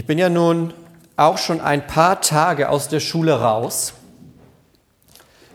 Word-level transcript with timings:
Ich 0.00 0.06
bin 0.06 0.16
ja 0.16 0.30
nun 0.30 0.72
auch 1.18 1.36
schon 1.36 1.60
ein 1.60 1.86
paar 1.86 2.22
Tage 2.22 2.70
aus 2.70 2.88
der 2.88 3.00
Schule 3.00 3.38
raus, 3.38 3.92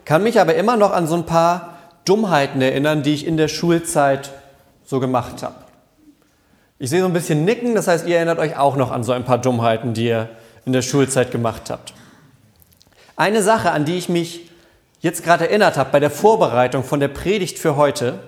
kann 0.06 0.22
mich 0.22 0.40
aber 0.40 0.54
immer 0.54 0.78
noch 0.78 0.92
an 0.92 1.08
so 1.08 1.16
ein 1.16 1.26
paar 1.26 1.80
Dummheiten 2.06 2.62
erinnern, 2.62 3.02
die 3.02 3.16
ich 3.16 3.26
in 3.26 3.38
der 3.38 3.48
Schulzeit 3.48 4.34
so 4.84 5.00
gemacht 5.00 5.42
habe. 5.42 5.56
Ich 6.78 6.92
sehe 6.92 7.02
so 7.02 7.08
ein 7.08 7.14
bisschen 7.14 7.44
Nicken, 7.44 7.74
das 7.74 7.88
heißt, 7.88 8.06
ihr 8.06 8.18
erinnert 8.18 8.38
euch 8.38 8.56
auch 8.56 8.76
noch 8.76 8.92
an 8.92 9.04
so 9.04 9.14
ein 9.14 9.26
paar 9.26 9.40
Dummheiten, 9.40 9.96
die 9.96 10.06
ihr 10.06 10.30
in 10.64 10.74
der 10.74 10.84
Schulzeit 10.84 11.32
gemacht 11.32 11.72
habt. 11.72 11.96
Eine 13.16 13.42
Sache, 13.42 13.72
an 13.72 13.84
die 13.84 13.98
ich 13.98 14.10
mich 14.10 14.52
jetzt 15.00 15.24
gerade 15.24 15.50
erinnert 15.50 15.76
habe 15.76 15.90
bei 15.92 16.00
der 16.00 16.12
Vorbereitung 16.12 16.84
von 16.84 17.00
der 17.00 17.08
Predigt 17.08 17.58
für 17.58 17.78
heute, 17.78 18.20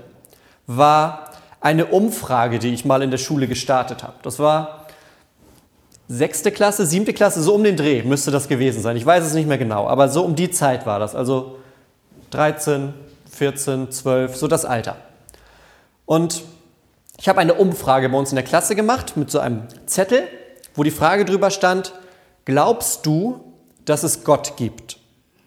war 0.65 1.29
eine 1.61 1.85
Umfrage, 1.85 2.57
die 2.57 2.73
ich 2.73 2.85
mal 2.85 3.03
in 3.03 3.11
der 3.11 3.19
Schule 3.19 3.47
gestartet 3.47 4.01
habe. 4.01 4.15
Das 4.23 4.39
war 4.39 4.86
sechste 6.07 6.51
Klasse, 6.51 6.85
siebte 6.85 7.13
Klasse, 7.13 7.41
so 7.41 7.53
um 7.53 7.63
den 7.63 7.75
Dreh 7.75 8.03
müsste 8.03 8.31
das 8.31 8.47
gewesen 8.47 8.81
sein. 8.81 8.97
Ich 8.97 9.05
weiß 9.05 9.25
es 9.25 9.33
nicht 9.33 9.47
mehr 9.47 9.57
genau, 9.57 9.87
aber 9.87 10.09
so 10.09 10.23
um 10.23 10.35
die 10.35 10.51
Zeit 10.51 10.85
war 10.85 10.99
das. 10.99 11.15
Also 11.15 11.57
13, 12.31 12.93
14, 13.29 13.91
12, 13.91 14.35
so 14.35 14.47
das 14.47 14.65
Alter. 14.65 14.97
Und 16.05 16.43
ich 17.19 17.27
habe 17.27 17.39
eine 17.39 17.55
Umfrage 17.55 18.09
bei 18.09 18.17
uns 18.17 18.31
in 18.31 18.35
der 18.35 18.45
Klasse 18.45 18.75
gemacht 18.75 19.17
mit 19.17 19.31
so 19.31 19.39
einem 19.39 19.63
Zettel, 19.85 20.23
wo 20.75 20.83
die 20.83 20.91
Frage 20.91 21.25
drüber 21.25 21.49
stand, 21.49 21.93
glaubst 22.45 23.05
du, 23.05 23.41
dass 23.85 24.03
es 24.03 24.23
Gott 24.23 24.55
gibt? 24.57 24.97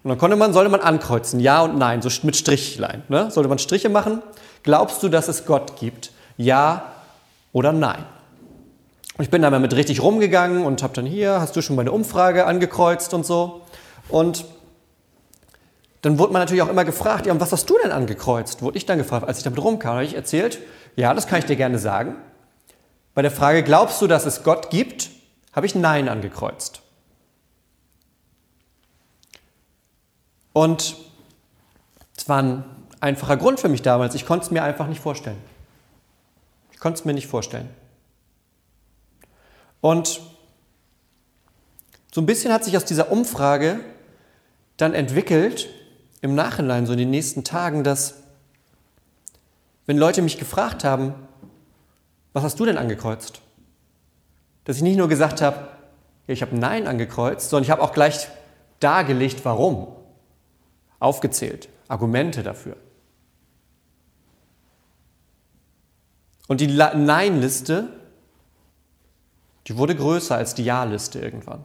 Und 0.02 0.09
dann 0.09 0.18
konnte 0.18 0.37
man, 0.37 0.52
sollte 0.52 0.70
man 0.70 0.80
ankreuzen, 0.80 1.40
ja 1.40 1.62
und 1.62 1.77
nein, 1.77 2.02
so 2.02 2.09
mit 2.23 2.37
Strichlein. 2.37 3.02
Ne? 3.09 3.30
Sollte 3.30 3.48
man 3.48 3.59
Striche 3.59 3.88
machen. 3.88 4.23
Glaubst 4.62 5.02
du, 5.02 5.09
dass 5.09 5.29
es 5.29 5.45
Gott 5.45 5.79
gibt? 5.79 6.10
Ja 6.37 6.92
oder 7.52 7.73
nein? 7.73 8.04
Und 9.20 9.24
ich 9.24 9.30
bin 9.30 9.42
da 9.42 9.51
mal 9.51 9.60
mit 9.60 9.77
richtig 9.77 10.02
rumgegangen 10.02 10.65
und 10.65 10.83
habe 10.83 10.95
dann 10.95 11.05
hier, 11.05 11.42
hast 11.42 11.55
du 11.55 11.60
schon 11.60 11.77
meine 11.77 11.92
Umfrage 11.92 12.47
angekreuzt 12.47 13.12
und 13.12 13.27
so. 13.27 13.60
Und 14.09 14.46
dann 16.01 16.18
wurde 16.18 16.32
man 16.32 16.40
natürlich 16.40 16.62
auch 16.62 16.71
immer 16.71 16.87
gefragt, 16.87 17.27
ja, 17.27 17.32
und 17.35 17.38
was 17.38 17.52
hast 17.52 17.68
du 17.68 17.77
denn 17.82 17.93
angekreuzt? 17.93 18.62
Wurde 18.62 18.79
ich 18.79 18.87
dann 18.87 18.96
gefragt, 18.96 19.29
als 19.29 19.37
ich 19.37 19.45
damit 19.45 19.62
rumkam, 19.62 19.96
habe 19.96 20.04
ich 20.04 20.15
erzählt, 20.15 20.59
ja, 20.96 21.12
das 21.12 21.27
kann 21.27 21.38
ich 21.38 21.45
dir 21.45 21.57
gerne 21.57 21.79
sagen. 21.79 22.16
Bei 23.12 23.21
der 23.21 23.30
Frage, 23.30 23.62
glaubst 23.62 24.01
du, 24.01 24.07
dass 24.07 24.24
es 24.24 24.43
Gott 24.43 24.71
gibt, 24.71 25.10
habe 25.52 25.66
ich 25.66 25.74
Nein 25.74 26.09
angekreuzt. 26.09 26.80
Und 30.55 30.96
es 32.16 32.27
war 32.27 32.43
ein 32.43 32.65
einfacher 33.02 33.37
Grund 33.37 33.60
für 33.60 33.68
mich 33.68 33.82
damals. 33.82 34.15
Ich 34.15 34.24
konnte 34.24 34.46
es 34.46 34.51
mir 34.51 34.62
einfach 34.62 34.87
nicht 34.87 35.02
vorstellen. 35.02 35.43
Ich 36.73 36.79
konnte 36.79 37.01
es 37.01 37.05
mir 37.05 37.12
nicht 37.12 37.27
vorstellen. 37.27 37.68
Und 39.80 40.20
so 42.12 42.20
ein 42.20 42.26
bisschen 42.26 42.52
hat 42.52 42.64
sich 42.64 42.76
aus 42.76 42.84
dieser 42.84 43.10
Umfrage 43.10 43.80
dann 44.76 44.95
entwickelt, 44.95 45.68
im 46.22 46.34
Nachhinein, 46.34 46.87
so 46.87 46.92
in 46.92 46.98
den 46.98 47.10
nächsten 47.10 47.45
Tagen, 47.45 47.84
dass 47.84 48.14
wenn 49.87 49.96
Leute 49.96 50.22
mich 50.22 50.38
gefragt 50.38 50.84
haben, 50.84 51.14
was 52.32 52.45
hast 52.45 52.60
du 52.60 52.64
denn 52.64 52.78
angekreuzt? 52.78 53.40
Dass 54.64 54.76
ich 54.76 54.82
nicht 54.82 54.96
nur 54.96 55.09
gesagt 55.09 55.40
habe, 55.40 55.68
ja, 56.26 56.34
ich 56.34 56.42
habe 56.42 56.56
Nein 56.56 56.87
angekreuzt, 56.87 57.50
sondern 57.50 57.65
ich 57.65 57.70
habe 57.70 57.82
auch 57.82 57.92
gleich 57.92 58.28
dargelegt, 58.78 59.44
warum. 59.44 59.88
Aufgezählt, 60.98 61.68
Argumente 61.88 62.42
dafür. 62.42 62.76
Und 66.47 66.60
die 66.60 66.66
Nein-Liste, 66.66 68.00
die 69.66 69.76
wurde 69.76 69.94
größer 69.94 70.36
als 70.36 70.54
die 70.54 70.64
Ja-Liste 70.64 71.19
irgendwann. 71.20 71.64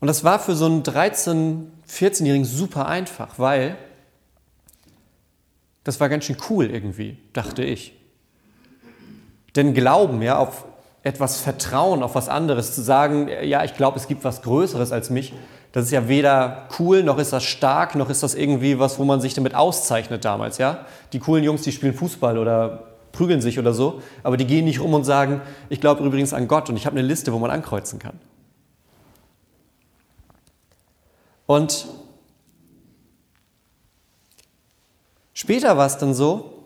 Und 0.00 0.06
das 0.06 0.22
war 0.22 0.38
für 0.38 0.54
so 0.54 0.66
einen 0.66 0.82
13-, 0.82 1.64
14-Jährigen 1.88 2.44
super 2.44 2.86
einfach, 2.86 3.38
weil 3.38 3.76
das 5.84 5.98
war 6.00 6.08
ganz 6.08 6.24
schön 6.24 6.36
cool 6.50 6.70
irgendwie, 6.70 7.18
dachte 7.32 7.64
ich. 7.64 7.94
Denn 9.56 9.74
Glauben, 9.74 10.22
ja, 10.22 10.38
auf 10.38 10.66
etwas 11.02 11.40
Vertrauen, 11.40 12.02
auf 12.02 12.14
was 12.14 12.28
anderes, 12.28 12.74
zu 12.74 12.82
sagen, 12.82 13.28
ja, 13.42 13.64
ich 13.64 13.74
glaube, 13.74 13.98
es 13.98 14.06
gibt 14.06 14.22
was 14.24 14.42
Größeres 14.42 14.92
als 14.92 15.10
mich, 15.10 15.32
das 15.72 15.86
ist 15.86 15.90
ja 15.90 16.08
weder 16.08 16.68
cool, 16.78 17.02
noch 17.02 17.18
ist 17.18 17.32
das 17.32 17.44
stark, 17.44 17.94
noch 17.94 18.10
ist 18.10 18.22
das 18.22 18.34
irgendwie 18.34 18.78
was, 18.78 18.98
wo 18.98 19.04
man 19.04 19.20
sich 19.20 19.34
damit 19.34 19.54
auszeichnet 19.54 20.24
damals, 20.24 20.58
ja. 20.58 20.86
Die 21.12 21.18
coolen 21.18 21.44
Jungs, 21.44 21.62
die 21.62 21.72
spielen 21.72 21.94
Fußball 21.94 22.38
oder 22.38 22.87
prügeln 23.18 23.40
sich 23.40 23.58
oder 23.58 23.74
so, 23.74 24.00
aber 24.22 24.36
die 24.36 24.46
gehen 24.46 24.64
nicht 24.64 24.80
rum 24.80 24.94
und 24.94 25.02
sagen, 25.02 25.40
ich 25.70 25.80
glaube 25.80 26.04
übrigens 26.04 26.32
an 26.32 26.46
Gott 26.46 26.70
und 26.70 26.76
ich 26.76 26.86
habe 26.86 26.96
eine 26.96 27.06
Liste, 27.06 27.32
wo 27.32 27.38
man 27.40 27.50
ankreuzen 27.50 27.98
kann. 27.98 28.16
Und 31.44 31.88
später 35.34 35.76
war 35.76 35.86
es 35.86 35.98
dann 35.98 36.14
so, 36.14 36.62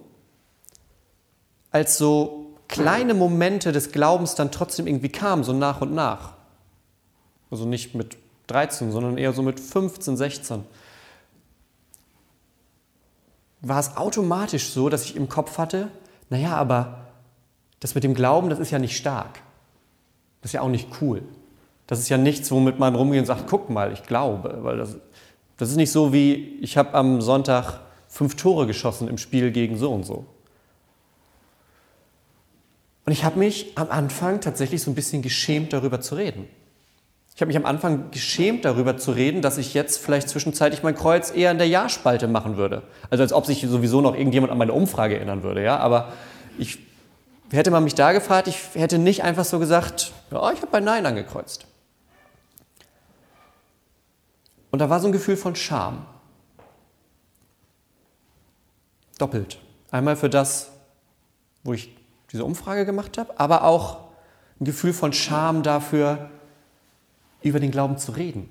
als 1.71 1.97
so 1.97 2.55
kleine 2.69 3.15
Momente 3.15 3.73
des 3.73 3.91
Glaubens 3.91 4.35
dann 4.35 4.51
trotzdem 4.51 4.87
irgendwie 4.87 5.09
kamen, 5.09 5.45
so 5.45 5.55
nach 5.55 5.81
und 5.81 5.95
nach. 5.95 6.35
Also 7.51 7.65
nicht 7.65 7.95
mit 7.95 8.19
13, 8.49 8.93
sondern 8.93 9.17
eher 9.17 9.33
so 9.33 9.41
mit 9.41 9.59
15, 9.59 10.19
16. 10.19 10.65
War 13.63 13.81
es 13.81 13.97
automatisch 13.97 14.69
so, 14.69 14.91
dass 14.91 15.05
ich 15.05 15.17
im 15.17 15.31
Kopf 15.31 15.57
hatte, 15.57 15.89
naja, 16.33 16.57
aber 16.57 17.11
das 17.79 17.95
mit 17.95 18.05
dem 18.05 18.15
Glauben, 18.15 18.49
das 18.49 18.59
ist 18.59 18.71
ja 18.71 18.79
nicht 18.79 18.97
stark. 18.97 19.41
Das 20.41 20.49
ist 20.49 20.55
ja 20.55 20.63
auch 20.63 20.71
nicht 20.71 20.89
cool. 21.03 21.23
Das 21.87 21.99
ist 21.99 22.09
ja 22.09 22.17
nichts, 22.17 22.51
womit 22.51 22.79
man 22.79 22.95
rumgeht 22.95 23.21
und 23.21 23.27
sagt, 23.27 23.49
guck 23.49 23.69
mal, 23.69 23.93
ich 23.93 24.05
glaube. 24.05 24.61
Weil 24.63 24.79
das, 24.79 24.97
das 25.59 25.69
ist 25.69 25.77
nicht 25.77 25.93
so 25.93 26.15
wie, 26.15 26.59
ich 26.63 26.79
habe 26.79 26.95
am 26.95 27.21
Sonntag 27.21 27.81
fünf 28.09 28.35
Tore 28.37 28.67
geschossen 28.67 29.09
im 29.09 29.19
Spiel 29.19 29.51
gegen 29.51 29.77
so 29.77 29.93
und 29.93 30.07
so. 30.07 30.25
Und 33.05 33.13
ich 33.13 33.25
habe 33.25 33.39
mich 33.39 33.77
am 33.77 33.91
Anfang 33.91 34.41
tatsächlich 34.41 34.81
so 34.81 34.91
ein 34.91 34.95
bisschen 34.95 35.21
geschämt, 35.21 35.75
darüber 35.75 36.01
zu 36.01 36.15
reden. 36.15 36.49
Ich 37.43 37.45
habe 37.45 37.55
mich 37.55 37.57
am 37.57 37.67
Anfang 37.67 38.13
geschämt, 38.13 38.65
darüber 38.65 38.97
zu 38.99 39.11
reden, 39.11 39.43
dass 39.43 39.59
ich 39.59 39.75
jetzt 39.75 39.99
vielleicht 39.99 40.29
zwischenzeitlich 40.29 40.85
mein 40.85 40.95
Kreuz 40.95 41.33
eher 41.35 41.51
in 41.51 41.59
der 41.59 41.67
Ja-Spalte 41.67 42.29
machen 42.29 42.57
würde. 42.57 42.85
Also 43.11 43.25
als 43.25 43.33
ob 43.33 43.47
sich 43.47 43.67
sowieso 43.69 44.01
noch 44.01 44.15
irgendjemand 44.15 44.53
an 44.53 44.59
meine 44.59 44.73
Umfrage 44.73 45.17
erinnern 45.17 45.43
würde. 45.43 45.61
Ja? 45.61 45.79
Aber 45.79 46.13
ich, 46.57 46.79
hätte 47.51 47.73
man 47.73 47.83
mich 47.83 47.97
da 47.97 48.13
gefragt, 48.13 48.47
ich 48.47 48.57
hätte 48.75 49.01
nicht 49.01 49.25
einfach 49.25 49.45
so 49.45 49.59
gesagt, 49.59 50.13
ja, 50.31 50.53
ich 50.53 50.61
habe 50.61 50.71
bei 50.71 50.79
Nein 50.79 51.05
angekreuzt. 51.05 51.67
Und 54.71 54.79
da 54.79 54.89
war 54.89 55.01
so 55.01 55.09
ein 55.09 55.13
Gefühl 55.13 55.37
von 55.37 55.57
Scham. 55.57 56.07
Doppelt. 59.19 59.59
Einmal 59.91 60.15
für 60.15 60.31
das, 60.31 60.71
wo 61.65 61.73
ich 61.73 61.93
diese 62.31 62.45
Umfrage 62.45 62.87
gemacht 62.87 63.19
habe, 63.19 63.41
aber 63.41 63.65
auch 63.65 63.99
ein 64.61 64.65
Gefühl 64.65 64.93
von 64.93 65.13
Scham 65.13 65.65
dafür, 65.65 66.31
über 67.43 67.61
den 67.61 67.71
Glauben 67.71 67.99
zu 67.99 68.13
reden. 68.13 68.49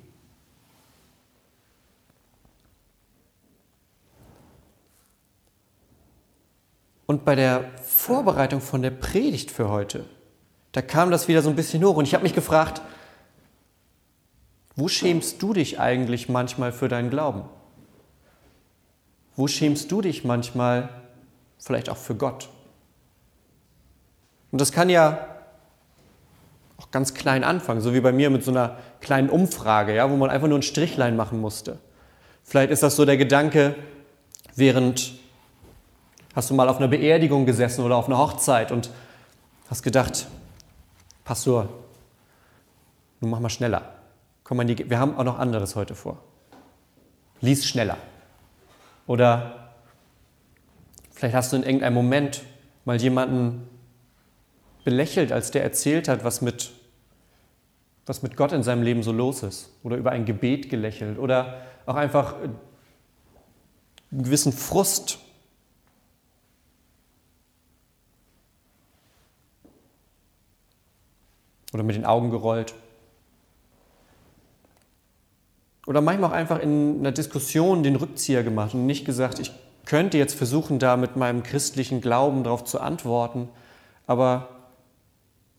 Und 7.05 7.25
bei 7.25 7.35
der 7.35 7.65
Vorbereitung 7.83 8.61
von 8.61 8.81
der 8.81 8.91
Predigt 8.91 9.51
für 9.51 9.69
heute, 9.69 10.05
da 10.71 10.81
kam 10.81 11.11
das 11.11 11.27
wieder 11.27 11.41
so 11.41 11.49
ein 11.49 11.57
bisschen 11.57 11.83
hoch 11.83 11.97
und 11.97 12.05
ich 12.05 12.13
habe 12.13 12.23
mich 12.23 12.33
gefragt, 12.33 12.81
wo 14.75 14.87
schämst 14.87 15.41
du 15.41 15.51
dich 15.53 15.79
eigentlich 15.79 16.29
manchmal 16.29 16.71
für 16.71 16.87
deinen 16.87 17.09
Glauben? 17.09 17.43
Wo 19.35 19.47
schämst 19.47 19.91
du 19.91 20.01
dich 20.01 20.23
manchmal 20.23 20.89
vielleicht 21.57 21.89
auch 21.89 21.97
für 21.97 22.15
Gott? 22.15 22.49
Und 24.51 24.61
das 24.61 24.71
kann 24.71 24.89
ja 24.89 25.27
auch 26.81 26.89
ganz 26.89 27.13
klein 27.13 27.43
anfangen, 27.43 27.81
so 27.81 27.93
wie 27.93 28.01
bei 28.01 28.11
mir 28.11 28.29
mit 28.29 28.43
so 28.43 28.51
einer 28.51 28.77
kleinen 29.01 29.29
Umfrage, 29.29 29.95
ja, 29.95 30.09
wo 30.09 30.15
man 30.15 30.29
einfach 30.29 30.47
nur 30.47 30.57
ein 30.57 30.63
Strichlein 30.63 31.15
machen 31.15 31.39
musste. 31.39 31.77
Vielleicht 32.43 32.71
ist 32.71 32.81
das 32.81 32.95
so 32.95 33.05
der 33.05 33.17
Gedanke, 33.17 33.75
während 34.55 35.13
hast 36.35 36.49
du 36.49 36.55
mal 36.55 36.67
auf 36.69 36.77
einer 36.77 36.87
Beerdigung 36.87 37.45
gesessen 37.45 37.85
oder 37.85 37.95
auf 37.97 38.07
einer 38.07 38.17
Hochzeit 38.17 38.71
und 38.71 38.89
hast 39.69 39.83
gedacht, 39.83 40.27
Pastor, 41.23 41.69
nun 43.19 43.29
mach 43.29 43.39
mal 43.39 43.49
schneller. 43.49 43.93
Komm 44.43 44.57
mal 44.57 44.65
die, 44.65 44.89
wir 44.89 44.97
haben 44.97 45.15
auch 45.17 45.23
noch 45.23 45.37
anderes 45.37 45.75
heute 45.75 45.93
vor. 45.93 46.17
Lies 47.41 47.65
schneller. 47.65 47.97
Oder 49.05 49.69
vielleicht 51.11 51.35
hast 51.35 51.51
du 51.51 51.57
in 51.57 51.63
irgendeinem 51.63 51.93
Moment 51.93 52.43
mal 52.85 52.99
jemanden 52.99 53.67
belächelt, 54.83 55.31
als 55.31 55.51
der 55.51 55.63
erzählt 55.63 56.07
hat, 56.07 56.23
was 56.23 56.41
mit, 56.41 56.71
was 58.05 58.23
mit 58.23 58.35
Gott 58.37 58.51
in 58.51 58.63
seinem 58.63 58.83
Leben 58.83 59.03
so 59.03 59.11
los 59.11 59.43
ist. 59.43 59.71
Oder 59.83 59.97
über 59.97 60.11
ein 60.11 60.25
Gebet 60.25 60.69
gelächelt. 60.69 61.17
Oder 61.19 61.61
auch 61.85 61.95
einfach 61.95 62.35
einen 62.41 64.23
gewissen 64.23 64.53
Frust. 64.53 65.19
oder 71.73 71.83
mit 71.83 71.95
den 71.95 72.05
Augen 72.05 72.31
gerollt. 72.31 72.73
Oder 75.87 76.01
manchmal 76.01 76.29
auch 76.29 76.35
einfach 76.35 76.59
in 76.59 76.99
einer 76.99 77.11
Diskussion 77.11 77.83
den 77.83 77.95
Rückzieher 77.95 78.43
gemacht 78.43 78.73
und 78.73 78.85
nicht 78.85 79.05
gesagt, 79.05 79.39
ich 79.39 79.51
könnte 79.85 80.17
jetzt 80.17 80.35
versuchen, 80.35 80.79
da 80.79 80.95
mit 80.95 81.15
meinem 81.15 81.43
christlichen 81.43 82.01
Glauben 82.01 82.43
darauf 82.43 82.63
zu 82.63 82.79
antworten, 82.79 83.49
aber 84.05 84.49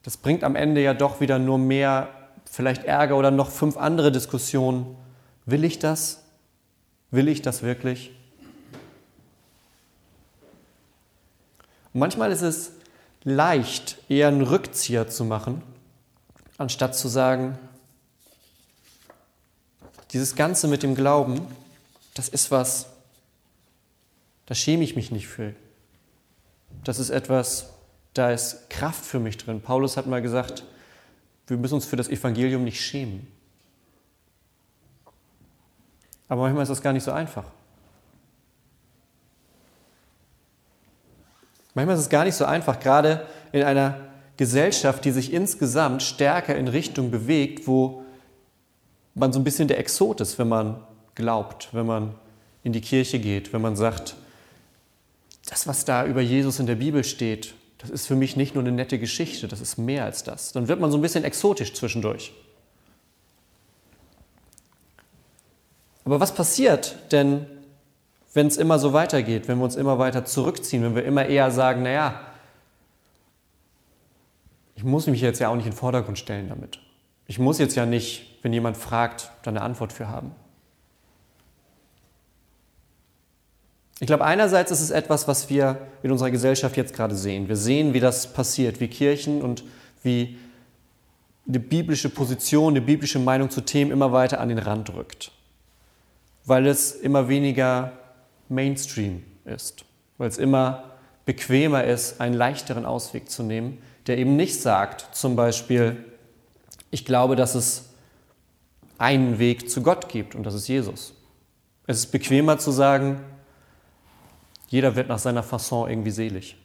das 0.03 0.17
bringt 0.17 0.45
am 0.45 0.57
Ende 0.57 0.83
ja 0.83 0.95
doch 0.95 1.21
wieder 1.21 1.39
nur 1.39 1.59
mehr, 1.59 2.09
vielleicht 2.51 2.85
Ärger 2.85 3.17
oder 3.17 3.31
noch 3.31 3.51
fünf 3.51 3.77
andere 3.77 4.13
Diskussionen. 4.13 4.97
Will 5.47 5.65
ich 5.65 5.79
das? 5.79 6.23
Will 7.11 7.29
ich 7.29 7.43
das 7.43 7.63
wirklich? 7.63 8.11
Und 11.93 12.01
manchmal 12.01 12.33
ist 12.33 12.43
es 12.43 12.73
leicht, 13.25 13.99
eher 14.09 14.29
einen 14.29 14.43
Rückzieher 14.43 15.09
zu 15.09 15.25
machen, 15.25 15.63
anstatt 16.59 16.97
zu 16.97 17.09
sagen, 17.09 17.59
dieses 20.13 20.35
Ganze 20.35 20.69
mit 20.69 20.83
dem 20.83 20.95
Glauben, 20.95 21.47
das 22.15 22.29
ist 22.29 22.51
was, 22.51 22.87
da 24.47 24.55
schäme 24.55 24.85
ich 24.85 24.97
mich 24.97 25.11
nicht 25.11 25.29
für. 25.29 25.55
Das 26.85 26.99
ist 26.99 27.11
etwas, 27.11 27.72
da 28.15 28.31
ist 28.31 28.69
Kraft 28.69 29.05
für 29.05 29.19
mich 29.19 29.39
drin. 29.39 29.61
Paulus 29.61 29.97
hat 29.97 30.07
mal 30.07 30.23
gesagt, 30.23 30.65
wir 31.47 31.57
müssen 31.57 31.75
uns 31.75 31.87
für 31.87 31.97
das 31.97 32.09
Evangelium 32.09 32.65
nicht 32.65 32.81
schämen. 32.81 33.27
Aber 36.29 36.43
manchmal 36.43 36.63
ist 36.63 36.71
das 36.71 36.83
gar 36.83 36.93
nicht 36.93 37.05
so 37.05 37.13
einfach. 37.13 37.45
Manchmal 41.75 41.97
ist 41.97 42.03
es 42.03 42.09
gar 42.09 42.25
nicht 42.25 42.35
so 42.35 42.45
einfach, 42.45 42.81
gerade 42.81 43.27
in 43.51 43.63
einer 43.63 43.97
Gesellschaft, 44.37 45.05
die 45.05 45.11
sich 45.11 45.33
insgesamt 45.33 46.03
stärker 46.03 46.57
in 46.57 46.69
Richtung 46.69 47.11
bewegt, 47.11 47.67
wo 47.67 48.03
man 49.15 49.33
so 49.33 49.41
ein 49.41 49.45
bisschen 49.45 49.69
der 49.69 49.79
Exot 49.79 50.21
ist, 50.21 50.39
wenn 50.39 50.49
man 50.49 50.83
glaubt, 51.15 51.69
wenn 51.73 51.87
man 51.87 52.15
in 52.63 52.73
die 52.73 52.81
Kirche 52.81 53.19
geht, 53.19 53.53
wenn 53.53 53.61
man 53.61 53.77
sagt, 53.77 54.17
das, 55.47 55.67
was 55.67 55.85
da 55.85 56.07
über 56.07 56.21
Jesus 56.21 56.61
in 56.61 56.67
der 56.67 56.77
Bibel 56.77 57.05
steht, 57.05 57.55
das 57.83 57.91
ist 57.91 58.07
für 58.07 58.15
mich 58.15 58.37
nicht 58.37 58.55
nur 58.55 58.63
eine 58.63 58.71
nette 58.71 58.99
Geschichte, 58.99 59.49
das 59.49 59.61
ist 59.61 59.77
mehr 59.77 60.05
als 60.05 60.23
das. 60.23 60.53
Dann 60.53 60.69
wird 60.69 60.79
man 60.79 60.93
so 60.93 60.99
ein 60.99 61.03
bisschen 61.03 61.25
exotisch 61.25 61.75
zwischendurch. 61.75 62.33
Aber 66.05 66.21
was 66.21 66.33
passiert 66.33 66.97
denn, 67.11 67.47
wenn 68.35 68.47
es 68.47 68.57
immer 68.57 68.79
so 68.79 68.93
weitergeht, 68.93 69.49
wenn 69.49 69.59
wir 69.59 69.65
uns 69.65 69.75
immer 69.75 69.99
weiter 69.99 70.25
zurückziehen, 70.25 70.83
wenn 70.85 70.95
wir 70.95 71.05
immer 71.05 71.27
eher 71.27 71.51
sagen, 71.51 71.83
naja, 71.83 72.21
ich 74.77 74.85
muss 74.85 75.09
mich 75.09 75.21
jetzt 75.21 75.41
ja 75.41 75.49
auch 75.49 75.57
nicht 75.57 75.67
in 75.67 75.73
den 75.73 75.77
Vordergrund 75.77 76.19
stellen 76.19 76.49
damit. 76.49 76.79
Ich 77.27 77.39
muss 77.39 77.59
jetzt 77.59 77.75
ja 77.75 77.85
nicht, 77.85 78.39
wenn 78.43 78.53
jemand 78.53 78.77
fragt, 78.77 79.31
da 79.43 79.51
eine 79.51 79.63
Antwort 79.63 79.93
für 79.93 80.09
haben. 80.09 80.33
Ich 84.03 84.09
glaube, 84.09 84.25
einerseits 84.25 84.73
ist 84.73 84.81
es 84.81 84.91
etwas, 84.91 85.29
was 85.29 85.49
wir 85.49 85.79
in 86.03 86.11
unserer 86.11 86.33
Gesellschaft 86.33 86.77
jetzt 86.77 86.93
gerade 86.93 87.15
sehen. 87.15 87.47
Wir 87.47 87.55
sehen, 87.55 87.95
wie 87.95 88.01
das 88.01 88.33
passiert, 88.33 88.81
wie 88.81 88.89
Kirchen 88.89 89.41
und 89.41 89.63
wie 90.03 90.39
eine 91.47 91.61
biblische 91.61 92.09
Position, 92.09 92.73
eine 92.73 92.81
biblische 92.81 93.21
Meinung 93.21 93.49
zu 93.49 93.61
Themen 93.61 93.93
immer 93.93 94.11
weiter 94.11 94.41
an 94.41 94.49
den 94.49 94.59
Rand 94.59 94.93
rückt. 94.93 95.31
Weil 96.45 96.67
es 96.67 96.91
immer 96.91 97.29
weniger 97.29 97.93
Mainstream 98.49 99.23
ist. 99.45 99.85
Weil 100.19 100.31
es 100.31 100.39
immer 100.39 100.83
bequemer 101.25 101.85
ist, 101.85 102.21
einen 102.21 102.35
leichteren 102.35 102.85
Ausweg 102.85 103.31
zu 103.31 103.45
nehmen, 103.45 103.79
der 104.09 104.19
eben 104.19 104.35
nicht 104.35 104.61
sagt, 104.61 105.15
zum 105.15 105.37
Beispiel, 105.37 106.05
ich 106.91 107.05
glaube, 107.05 107.37
dass 107.37 107.55
es 107.55 107.91
einen 108.99 109.39
Weg 109.39 109.71
zu 109.71 109.81
Gott 109.81 110.09
gibt 110.09 110.35
und 110.35 110.43
das 110.43 110.55
ist 110.55 110.67
Jesus. 110.67 111.15
Es 111.87 111.99
ist 111.99 112.07
bequemer 112.07 112.59
zu 112.59 112.73
sagen, 112.73 113.21
jeder 114.73 114.97
wird 114.97 115.09
nach 115.09 115.19
seiner 115.19 115.43
Fasson 115.43 115.91
irgendwie 115.91 116.11
selig. 116.11 116.57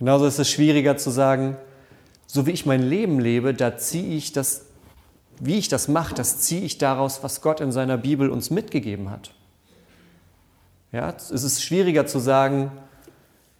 Genauso 0.00 0.26
ist 0.26 0.40
es 0.40 0.50
schwieriger 0.50 0.96
zu 0.96 1.10
sagen, 1.10 1.56
so 2.26 2.44
wie 2.44 2.50
ich 2.50 2.66
mein 2.66 2.82
Leben 2.82 3.20
lebe, 3.20 3.54
da 3.54 3.76
ziehe 3.76 4.16
ich 4.16 4.32
das, 4.32 4.66
wie 5.38 5.58
ich 5.58 5.68
das 5.68 5.86
mache, 5.86 6.12
das 6.12 6.38
ziehe 6.38 6.62
ich 6.62 6.78
daraus, 6.78 7.22
was 7.22 7.40
Gott 7.40 7.60
in 7.60 7.70
seiner 7.70 7.98
Bibel 7.98 8.30
uns 8.30 8.50
mitgegeben 8.50 9.10
hat. 9.10 9.32
Ja, 10.90 11.10
es 11.10 11.30
ist 11.30 11.62
schwieriger 11.62 12.04
zu 12.04 12.18
sagen, 12.18 12.72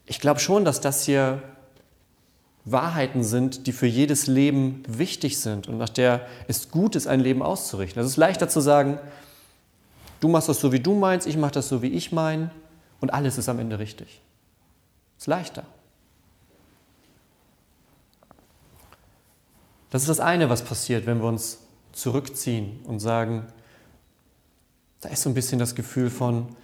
ich 0.04 0.18
glaube 0.18 0.40
schon, 0.40 0.64
dass 0.64 0.80
das 0.80 1.04
hier 1.04 1.44
Wahrheiten 2.64 3.22
sind, 3.22 3.68
die 3.68 3.72
für 3.72 3.86
jedes 3.86 4.26
Leben 4.26 4.82
wichtig 4.88 5.38
sind 5.38 5.68
und 5.68 5.78
nach 5.78 5.90
der 5.90 6.26
es 6.48 6.72
gut 6.72 6.96
ist, 6.96 7.06
ein 7.06 7.20
Leben 7.20 7.40
auszurichten. 7.40 8.02
Es 8.02 8.08
ist 8.08 8.16
leichter 8.16 8.48
zu 8.48 8.58
sagen, 8.58 8.98
Du 10.22 10.28
machst 10.28 10.48
das 10.48 10.60
so, 10.60 10.70
wie 10.70 10.78
du 10.78 10.94
meinst, 10.94 11.26
ich 11.26 11.36
mache 11.36 11.50
das 11.50 11.69
so, 11.69 11.82
wie 11.82 11.88
ich 11.88 12.12
meine 12.12 12.52
und 13.00 13.12
alles 13.12 13.38
ist 13.38 13.48
am 13.48 13.58
Ende 13.58 13.80
richtig. 13.80 14.20
Ist 15.19 15.26
leichter. 15.26 15.64
Das 19.90 20.02
ist 20.02 20.08
das 20.08 20.20
eine, 20.20 20.48
was 20.48 20.62
passiert, 20.62 21.06
wenn 21.06 21.19
wir 21.19 21.26
uns 21.26 21.58
zurückziehen 21.90 22.78
und 22.84 23.00
sagen, 23.00 23.48
da 25.00 25.08
ist 25.08 25.22
so 25.22 25.28
ein 25.28 25.34
bisschen 25.34 25.58
das 25.58 25.74
Gefühl 25.74 26.08
von, 26.08 26.54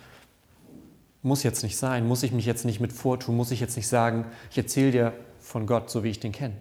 muss 1.23 1.43
jetzt 1.43 1.65
nicht 1.65 1.77
sein, 1.77 2.07
muss 2.07 2.23
ich 2.23 2.31
mich 2.31 2.47
jetzt 2.47 2.65
nicht 2.65 2.79
mit 2.79 2.93
vortun, 2.93 3.37
muss 3.37 3.51
ich 3.51 3.59
jetzt 3.59 3.77
nicht 3.77 3.89
sagen, 3.89 4.25
ich 4.53 4.59
erzähle 4.59 4.93
dir 4.93 5.13
von 5.41 5.67
Gott, 5.67 5.91
so 5.91 6.05
wie 6.05 6.11
ich 6.11 6.21
den 6.21 6.31
kenne. 6.31 6.55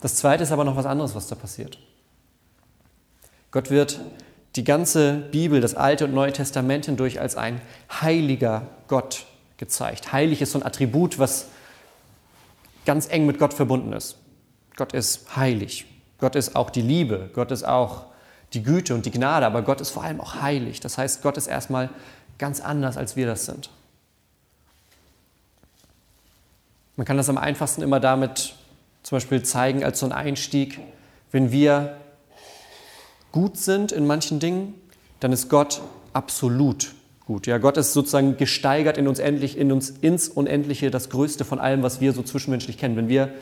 Das 0.00 0.16
zweite 0.16 0.42
ist 0.42 0.50
aber 0.50 0.64
noch 0.64 0.74
was 0.74 0.86
anderes, 0.86 1.14
was 1.14 1.28
da 1.28 1.36
passiert. 1.36 1.78
Gott 3.52 3.70
wird 3.70 4.00
die 4.58 4.64
ganze 4.64 5.12
Bibel, 5.12 5.60
das 5.60 5.76
Alte 5.76 6.06
und 6.06 6.14
Neue 6.14 6.32
Testament 6.32 6.86
hindurch 6.86 7.20
als 7.20 7.36
ein 7.36 7.60
heiliger 8.02 8.66
Gott 8.88 9.24
gezeigt. 9.56 10.12
Heilig 10.12 10.42
ist 10.42 10.50
so 10.50 10.58
ein 10.58 10.66
Attribut, 10.66 11.20
was 11.20 11.46
ganz 12.84 13.08
eng 13.08 13.24
mit 13.24 13.38
Gott 13.38 13.54
verbunden 13.54 13.92
ist. 13.92 14.16
Gott 14.74 14.94
ist 14.94 15.36
heilig. 15.36 15.86
Gott 16.18 16.34
ist 16.34 16.56
auch 16.56 16.70
die 16.70 16.82
Liebe. 16.82 17.30
Gott 17.34 17.52
ist 17.52 17.62
auch 17.62 18.06
die 18.52 18.64
Güte 18.64 18.96
und 18.96 19.06
die 19.06 19.12
Gnade. 19.12 19.46
Aber 19.46 19.62
Gott 19.62 19.80
ist 19.80 19.90
vor 19.90 20.02
allem 20.02 20.20
auch 20.20 20.42
heilig. 20.42 20.80
Das 20.80 20.98
heißt, 20.98 21.22
Gott 21.22 21.36
ist 21.36 21.46
erstmal 21.46 21.88
ganz 22.36 22.60
anders, 22.60 22.96
als 22.96 23.14
wir 23.14 23.26
das 23.26 23.46
sind. 23.46 23.70
Man 26.96 27.06
kann 27.06 27.16
das 27.16 27.28
am 27.28 27.38
einfachsten 27.38 27.82
immer 27.82 28.00
damit 28.00 28.56
zum 29.04 29.14
Beispiel 29.14 29.44
zeigen 29.44 29.84
als 29.84 30.00
so 30.00 30.06
ein 30.06 30.12
Einstieg, 30.12 30.80
wenn 31.30 31.52
wir 31.52 31.96
gut 33.32 33.56
sind 33.56 33.92
in 33.92 34.06
manchen 34.06 34.40
Dingen, 34.40 34.74
dann 35.20 35.32
ist 35.32 35.48
Gott 35.48 35.82
absolut 36.12 36.94
gut. 37.26 37.46
Ja, 37.46 37.58
Gott 37.58 37.76
ist 37.76 37.92
sozusagen 37.92 38.36
gesteigert 38.36 38.96
in 38.96 39.06
uns 39.06 39.18
endlich, 39.18 39.58
in 39.58 39.70
uns 39.70 39.90
ins 39.90 40.28
Unendliche, 40.28 40.90
das 40.90 41.10
Größte 41.10 41.44
von 41.44 41.58
allem, 41.58 41.82
was 41.82 42.00
wir 42.00 42.12
so 42.12 42.22
zwischenmenschlich 42.22 42.78
kennen. 42.78 42.96
Wenn 42.96 43.08
wir 43.08 43.32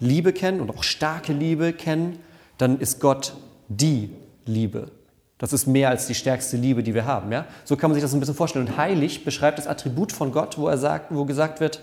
Liebe 0.00 0.32
kennen 0.32 0.60
und 0.60 0.70
auch 0.70 0.82
starke 0.82 1.32
Liebe 1.32 1.72
kennen, 1.72 2.18
dann 2.58 2.78
ist 2.80 3.00
Gott 3.00 3.34
die 3.68 4.10
Liebe. 4.44 4.90
Das 5.38 5.52
ist 5.52 5.66
mehr 5.66 5.90
als 5.90 6.06
die 6.06 6.14
stärkste 6.14 6.56
Liebe, 6.56 6.82
die 6.82 6.94
wir 6.94 7.04
haben. 7.04 7.30
Ja? 7.30 7.46
So 7.64 7.76
kann 7.76 7.90
man 7.90 7.94
sich 7.94 8.02
das 8.02 8.14
ein 8.14 8.20
bisschen 8.20 8.34
vorstellen. 8.34 8.66
Und 8.66 8.76
heilig 8.76 9.24
beschreibt 9.24 9.58
das 9.58 9.66
Attribut 9.66 10.12
von 10.12 10.32
Gott, 10.32 10.56
wo 10.58 10.66
er 10.66 10.78
sagt, 10.78 11.14
wo 11.14 11.24
gesagt 11.24 11.60
wird, 11.60 11.80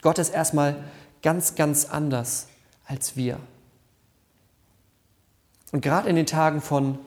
Gott 0.00 0.18
ist 0.18 0.32
erstmal 0.32 0.76
ganz, 1.22 1.54
ganz 1.54 1.86
anders 1.86 2.48
als 2.86 3.16
wir. 3.16 3.38
Und 5.74 5.80
gerade 5.80 6.08
in 6.08 6.14
den 6.14 6.24
Tagen 6.24 6.60
von, 6.60 7.00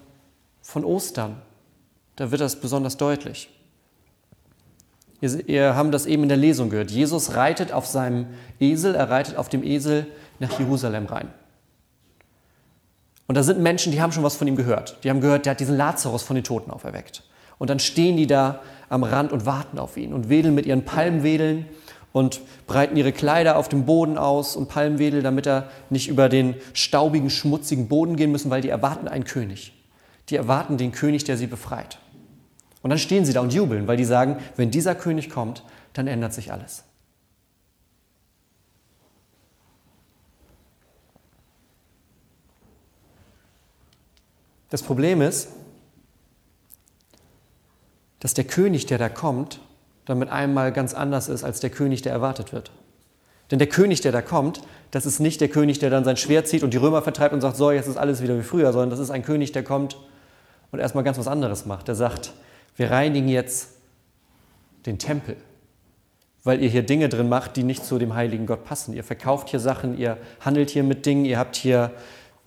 von 0.62 0.84
Ostern, 0.84 1.38
da 2.18 2.32
wird 2.32 2.42
das 2.42 2.60
besonders 2.60 2.98
deutlich. 2.98 3.50
Wir, 5.22 5.48
wir 5.48 5.76
haben 5.76 5.94
das 5.94 6.06
eben 6.06 6.24
in 6.24 6.28
der 6.28 6.38
Lesung 6.38 6.70
gehört. 6.70 6.92
Jesus 6.92 7.36
reitet 7.36 7.72
auf 7.72 7.86
seinem 7.86 8.26
Esel, 8.60 8.94
er 8.94 9.10
reitet 9.10 9.38
auf 9.38 9.48
dem 9.48 9.64
Esel 9.64 10.06
nach 10.40 10.60
Jerusalem 10.60 11.06
rein. 11.06 11.30
Und 13.28 13.36
da 13.36 13.44
sind 13.44 13.62
Menschen, 13.62 13.94
die 13.94 14.02
haben 14.02 14.12
schon 14.12 14.24
was 14.24 14.36
von 14.36 14.50
ihm 14.50 14.58
gehört. 14.58 14.98
Die 15.06 15.10
haben 15.12 15.22
gehört, 15.22 15.46
der 15.46 15.52
hat 15.52 15.62
diesen 15.62 15.78
Lazarus 15.78 16.24
von 16.24 16.36
den 16.36 16.44
Toten 16.44 16.70
auferweckt. 16.70 17.24
Und 17.60 17.70
dann 17.70 17.80
stehen 17.80 18.18
die 18.18 18.28
da 18.28 18.60
am 18.90 19.04
Rand 19.04 19.32
und 19.32 19.46
warten 19.46 19.80
auf 19.80 19.96
ihn 19.96 20.12
und 20.12 20.28
wedeln 20.28 20.54
mit 20.54 20.66
ihren 20.66 20.84
Palmwedeln 20.84 21.68
und 22.18 22.42
breiten 22.66 22.98
ihre 22.98 23.12
Kleider 23.12 23.58
auf 23.58 23.70
dem 23.70 23.86
Boden 23.86 24.18
aus 24.18 24.56
und 24.56 24.70
Palmwedel, 24.70 25.22
damit 25.22 25.46
er 25.46 25.70
nicht 25.92 26.08
über 26.08 26.30
den 26.30 26.56
staubigen, 26.74 27.30
schmutzigen 27.30 27.88
Boden 27.88 28.16
gehen 28.16 28.32
müssen, 28.32 28.50
weil 28.50 28.62
die 28.62 28.70
erwarten 28.70 29.08
einen 29.08 29.24
König. 29.24 29.74
Die 30.30 30.36
erwarten 30.36 30.78
den 30.78 30.92
König, 30.92 31.26
der 31.26 31.38
sie 31.38 31.46
befreit. 31.46 32.00
Und 32.82 32.90
dann 32.90 32.98
stehen 32.98 33.24
sie 33.24 33.34
da 33.34 33.42
und 33.42 33.54
jubeln, 33.54 33.88
weil 33.88 33.98
die 33.98 34.04
sagen, 34.04 34.38
wenn 34.56 34.72
dieser 34.72 34.96
König 34.96 35.30
kommt, 35.30 35.64
dann 35.94 36.08
ändert 36.08 36.34
sich 36.34 36.52
alles. 36.52 36.84
Das 44.70 44.82
Problem 44.82 45.22
ist, 45.22 45.50
dass 48.20 48.34
der 48.34 48.44
König, 48.44 48.88
der 48.88 48.98
da 48.98 49.08
kommt, 49.08 49.62
dann 50.08 50.18
mit 50.18 50.30
einmal 50.30 50.72
ganz 50.72 50.94
anders 50.94 51.28
ist 51.28 51.44
als 51.44 51.60
der 51.60 51.70
König, 51.70 52.02
der 52.02 52.14
erwartet 52.14 52.54
wird. 52.54 52.72
Denn 53.52 53.60
der 53.60 53.68
König, 53.68 54.02
der 54.02 54.12
da 54.12 54.22
kommt, 54.22 54.62
das 54.92 55.06
ist 55.06 55.20
nicht 55.20 55.42
der 55.42 55.50
König, 55.50 55.80
der 55.80 55.90
dann 55.90 56.06
sein 56.06 56.18
Schwert 56.18 56.48
zieht 56.48 56.64
und 56.64 56.74
die 56.74 56.78
Römer 56.78 57.02
vertreibt 57.02 57.34
und 57.34 57.42
sagt, 57.42 57.58
so, 57.58 57.72
jetzt 57.72 57.88
ist 57.88 57.98
alles 57.98 58.22
wieder 58.22 58.38
wie 58.38 58.44
früher, 58.44 58.72
sondern 58.72 58.90
das 58.90 59.00
ist 59.00 59.12
ein 59.12 59.24
König, 59.24 59.52
der 59.52 59.64
kommt 59.64 59.98
und 60.72 60.80
erstmal 60.80 61.04
ganz 61.04 61.18
was 61.18 61.28
anderes 61.28 61.66
macht. 61.66 61.90
Der 61.90 61.96
sagt, 61.96 62.32
wir 62.78 62.90
reinigen 62.90 63.28
jetzt 63.28 63.72
den 64.86 64.98
Tempel, 64.98 65.36
weil 66.46 66.64
ihr 66.64 66.70
hier 66.70 66.84
Dinge 66.84 67.10
drin 67.10 67.28
macht, 67.28 67.58
die 67.58 67.64
nicht 67.64 67.86
zu 67.86 68.00
dem 68.00 68.16
heiligen 68.16 68.46
Gott 68.46 68.64
passen. 68.64 68.94
Ihr 68.94 69.04
verkauft 69.04 69.50
hier 69.50 69.60
Sachen, 69.60 69.98
ihr 69.98 70.18
handelt 70.40 70.70
hier 70.70 70.84
mit 70.84 71.06
Dingen, 71.06 71.26
ihr 71.26 71.38
habt 71.38 71.58
hier 71.58 71.92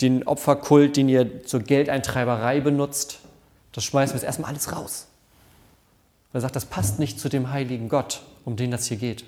den 0.00 0.26
Opferkult, 0.26 0.96
den 0.96 1.10
ihr 1.10 1.44
zur 1.44 1.60
Geldeintreiberei 1.60 2.60
benutzt. 2.60 3.18
Das 3.72 3.84
schmeißen 3.84 4.14
wir 4.14 4.18
jetzt 4.18 4.26
erstmal 4.26 4.50
alles 4.50 4.74
raus. 4.74 5.09
Er 6.32 6.40
sagt, 6.40 6.56
das 6.56 6.66
passt 6.66 6.98
nicht 6.98 7.18
zu 7.18 7.28
dem 7.28 7.50
heiligen 7.50 7.88
Gott, 7.88 8.22
um 8.44 8.56
den 8.56 8.70
das 8.70 8.86
hier 8.86 8.96
geht. 8.96 9.24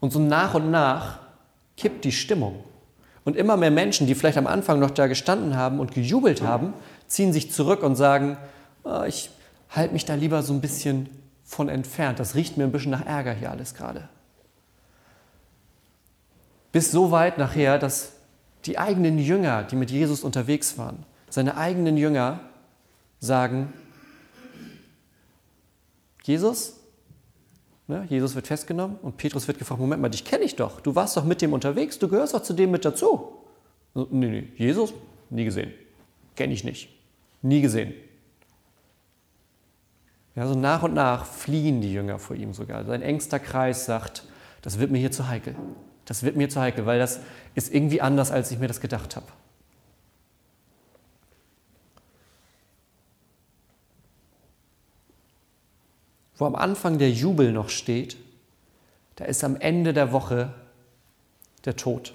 Und 0.00 0.12
so 0.12 0.18
nach 0.18 0.54
und 0.54 0.70
nach 0.70 1.20
kippt 1.76 2.04
die 2.04 2.12
Stimmung. 2.12 2.64
Und 3.24 3.36
immer 3.36 3.56
mehr 3.56 3.70
Menschen, 3.70 4.06
die 4.06 4.14
vielleicht 4.14 4.38
am 4.38 4.48
Anfang 4.48 4.80
noch 4.80 4.90
da 4.90 5.06
gestanden 5.06 5.56
haben 5.56 5.78
und 5.78 5.92
gejubelt 5.92 6.42
haben, 6.42 6.74
ziehen 7.06 7.32
sich 7.32 7.52
zurück 7.52 7.82
und 7.82 7.94
sagen, 7.94 8.36
oh, 8.82 9.02
ich 9.06 9.30
halte 9.70 9.92
mich 9.92 10.04
da 10.04 10.14
lieber 10.14 10.42
so 10.42 10.52
ein 10.52 10.60
bisschen 10.60 11.08
von 11.44 11.68
entfernt. 11.68 12.18
Das 12.18 12.34
riecht 12.34 12.56
mir 12.56 12.64
ein 12.64 12.72
bisschen 12.72 12.90
nach 12.90 13.06
Ärger 13.06 13.32
hier 13.32 13.50
alles 13.50 13.74
gerade. 13.74 14.08
Bis 16.72 16.90
so 16.90 17.10
weit 17.10 17.38
nachher, 17.38 17.78
dass 17.78 18.12
die 18.64 18.78
eigenen 18.78 19.18
Jünger, 19.18 19.62
die 19.62 19.76
mit 19.76 19.90
Jesus 19.90 20.24
unterwegs 20.24 20.78
waren, 20.78 21.04
seine 21.28 21.56
eigenen 21.56 21.96
Jünger 21.96 22.40
sagen, 23.22 23.72
Jesus, 26.24 26.80
ne, 27.86 28.04
Jesus 28.10 28.34
wird 28.34 28.48
festgenommen 28.48 28.96
und 29.00 29.16
Petrus 29.16 29.46
wird 29.46 29.58
gefragt, 29.58 29.80
Moment 29.80 30.02
mal, 30.02 30.08
dich 30.08 30.24
kenne 30.24 30.44
ich 30.44 30.56
doch, 30.56 30.80
du 30.80 30.94
warst 30.94 31.16
doch 31.16 31.24
mit 31.24 31.40
dem 31.40 31.52
unterwegs, 31.52 31.98
du 31.98 32.08
gehörst 32.08 32.34
doch 32.34 32.42
zu 32.42 32.52
dem 32.52 32.72
mit 32.72 32.84
dazu. 32.84 33.32
Nee, 33.94 34.28
nee, 34.28 34.48
Jesus, 34.56 34.92
nie 35.30 35.44
gesehen, 35.44 35.72
kenne 36.34 36.52
ich 36.52 36.64
nicht, 36.64 36.88
nie 37.42 37.62
gesehen. 37.62 37.94
Ja, 40.34 40.46
so 40.48 40.54
nach 40.54 40.82
und 40.82 40.94
nach 40.94 41.24
fliehen 41.24 41.80
die 41.80 41.92
Jünger 41.92 42.18
vor 42.18 42.34
ihm 42.34 42.54
sogar. 42.54 42.84
Sein 42.86 43.02
engster 43.02 43.38
Kreis 43.38 43.84
sagt, 43.84 44.24
das 44.62 44.78
wird 44.78 44.90
mir 44.90 44.98
hier 44.98 45.12
zu 45.12 45.28
heikel. 45.28 45.54
Das 46.06 46.22
wird 46.22 46.36
mir 46.36 46.48
zu 46.48 46.60
heikel, 46.60 46.86
weil 46.86 46.98
das 46.98 47.20
ist 47.54 47.72
irgendwie 47.72 48.00
anders, 48.00 48.30
als 48.30 48.50
ich 48.50 48.58
mir 48.58 48.66
das 48.66 48.80
gedacht 48.80 49.14
habe. 49.14 49.26
Wo 56.42 56.46
am 56.46 56.56
Anfang 56.56 56.98
der 56.98 57.12
Jubel 57.12 57.52
noch 57.52 57.68
steht, 57.68 58.16
da 59.14 59.26
ist 59.26 59.44
am 59.44 59.54
Ende 59.54 59.92
der 59.92 60.10
Woche 60.10 60.52
der 61.64 61.76
Tod. 61.76 62.14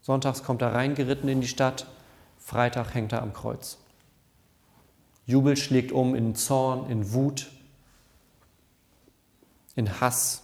Sonntags 0.00 0.42
kommt 0.42 0.60
er 0.60 0.74
reingeritten 0.74 1.28
in 1.28 1.40
die 1.40 1.46
Stadt, 1.46 1.86
Freitag 2.36 2.94
hängt 2.94 3.12
er 3.12 3.22
am 3.22 3.32
Kreuz. 3.32 3.78
Jubel 5.24 5.56
schlägt 5.56 5.92
um 5.92 6.16
in 6.16 6.34
Zorn, 6.34 6.90
in 6.90 7.12
Wut, 7.12 7.52
in 9.76 10.00
Hass. 10.00 10.42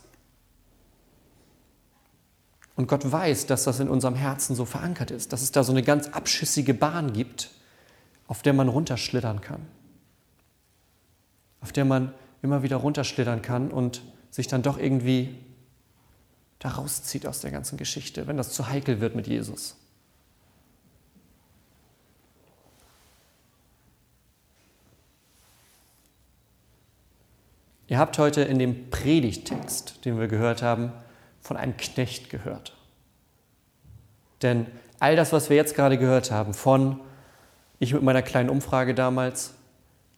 Und 2.77 2.87
Gott 2.87 3.11
weiß, 3.11 3.47
dass 3.47 3.65
das 3.65 3.81
in 3.81 3.89
unserem 3.89 4.15
Herzen 4.15 4.55
so 4.55 4.65
verankert 4.65 5.11
ist, 5.11 5.33
dass 5.33 5.43
es 5.43 5.51
da 5.51 5.65
so 5.65 5.73
eine 5.73 5.83
ganz 5.83 6.07
abschüssige 6.11 6.75
Bahn 6.75 7.13
gibt, 7.13 7.51
auf 8.29 8.43
der 8.43 8.53
man 8.53 8.69
runterschlittern 8.69 9.41
kann. 9.41 9.67
Auf 11.61 11.73
der 11.73 11.85
man 11.85 12.15
immer 12.43 12.63
wieder 12.63 12.77
runterschlittern 12.77 13.43
kann 13.43 13.71
und 13.71 14.03
sich 14.31 14.47
dann 14.47 14.63
doch 14.63 14.79
irgendwie 14.79 15.37
da 16.59 16.71
rauszieht 16.71 17.27
aus 17.27 17.41
der 17.41 17.51
ganzen 17.51 17.77
Geschichte, 17.77 18.27
wenn 18.27 18.37
das 18.37 18.53
zu 18.53 18.69
heikel 18.69 19.01
wird 19.01 19.15
mit 19.15 19.27
Jesus. 19.27 19.77
Ihr 27.87 27.99
habt 27.99 28.19
heute 28.19 28.43
in 28.43 28.59
dem 28.59 28.91
Predigtext, 28.91 30.05
den 30.05 30.19
wir 30.19 30.29
gehört 30.29 30.63
haben, 30.63 30.93
von 31.41 31.57
einem 31.57 31.77
Knecht 31.79 32.29
gehört. 32.29 32.77
Denn 34.43 34.67
all 35.01 35.17
das, 35.17 35.33
was 35.33 35.49
wir 35.49 35.57
jetzt 35.57 35.75
gerade 35.75 35.97
gehört 35.97 36.31
haben, 36.31 36.53
von 36.53 37.01
ich 37.79 37.95
mit 37.95 38.03
meiner 38.03 38.23
kleinen 38.23 38.51
Umfrage 38.51 38.95
damals, 38.95 39.55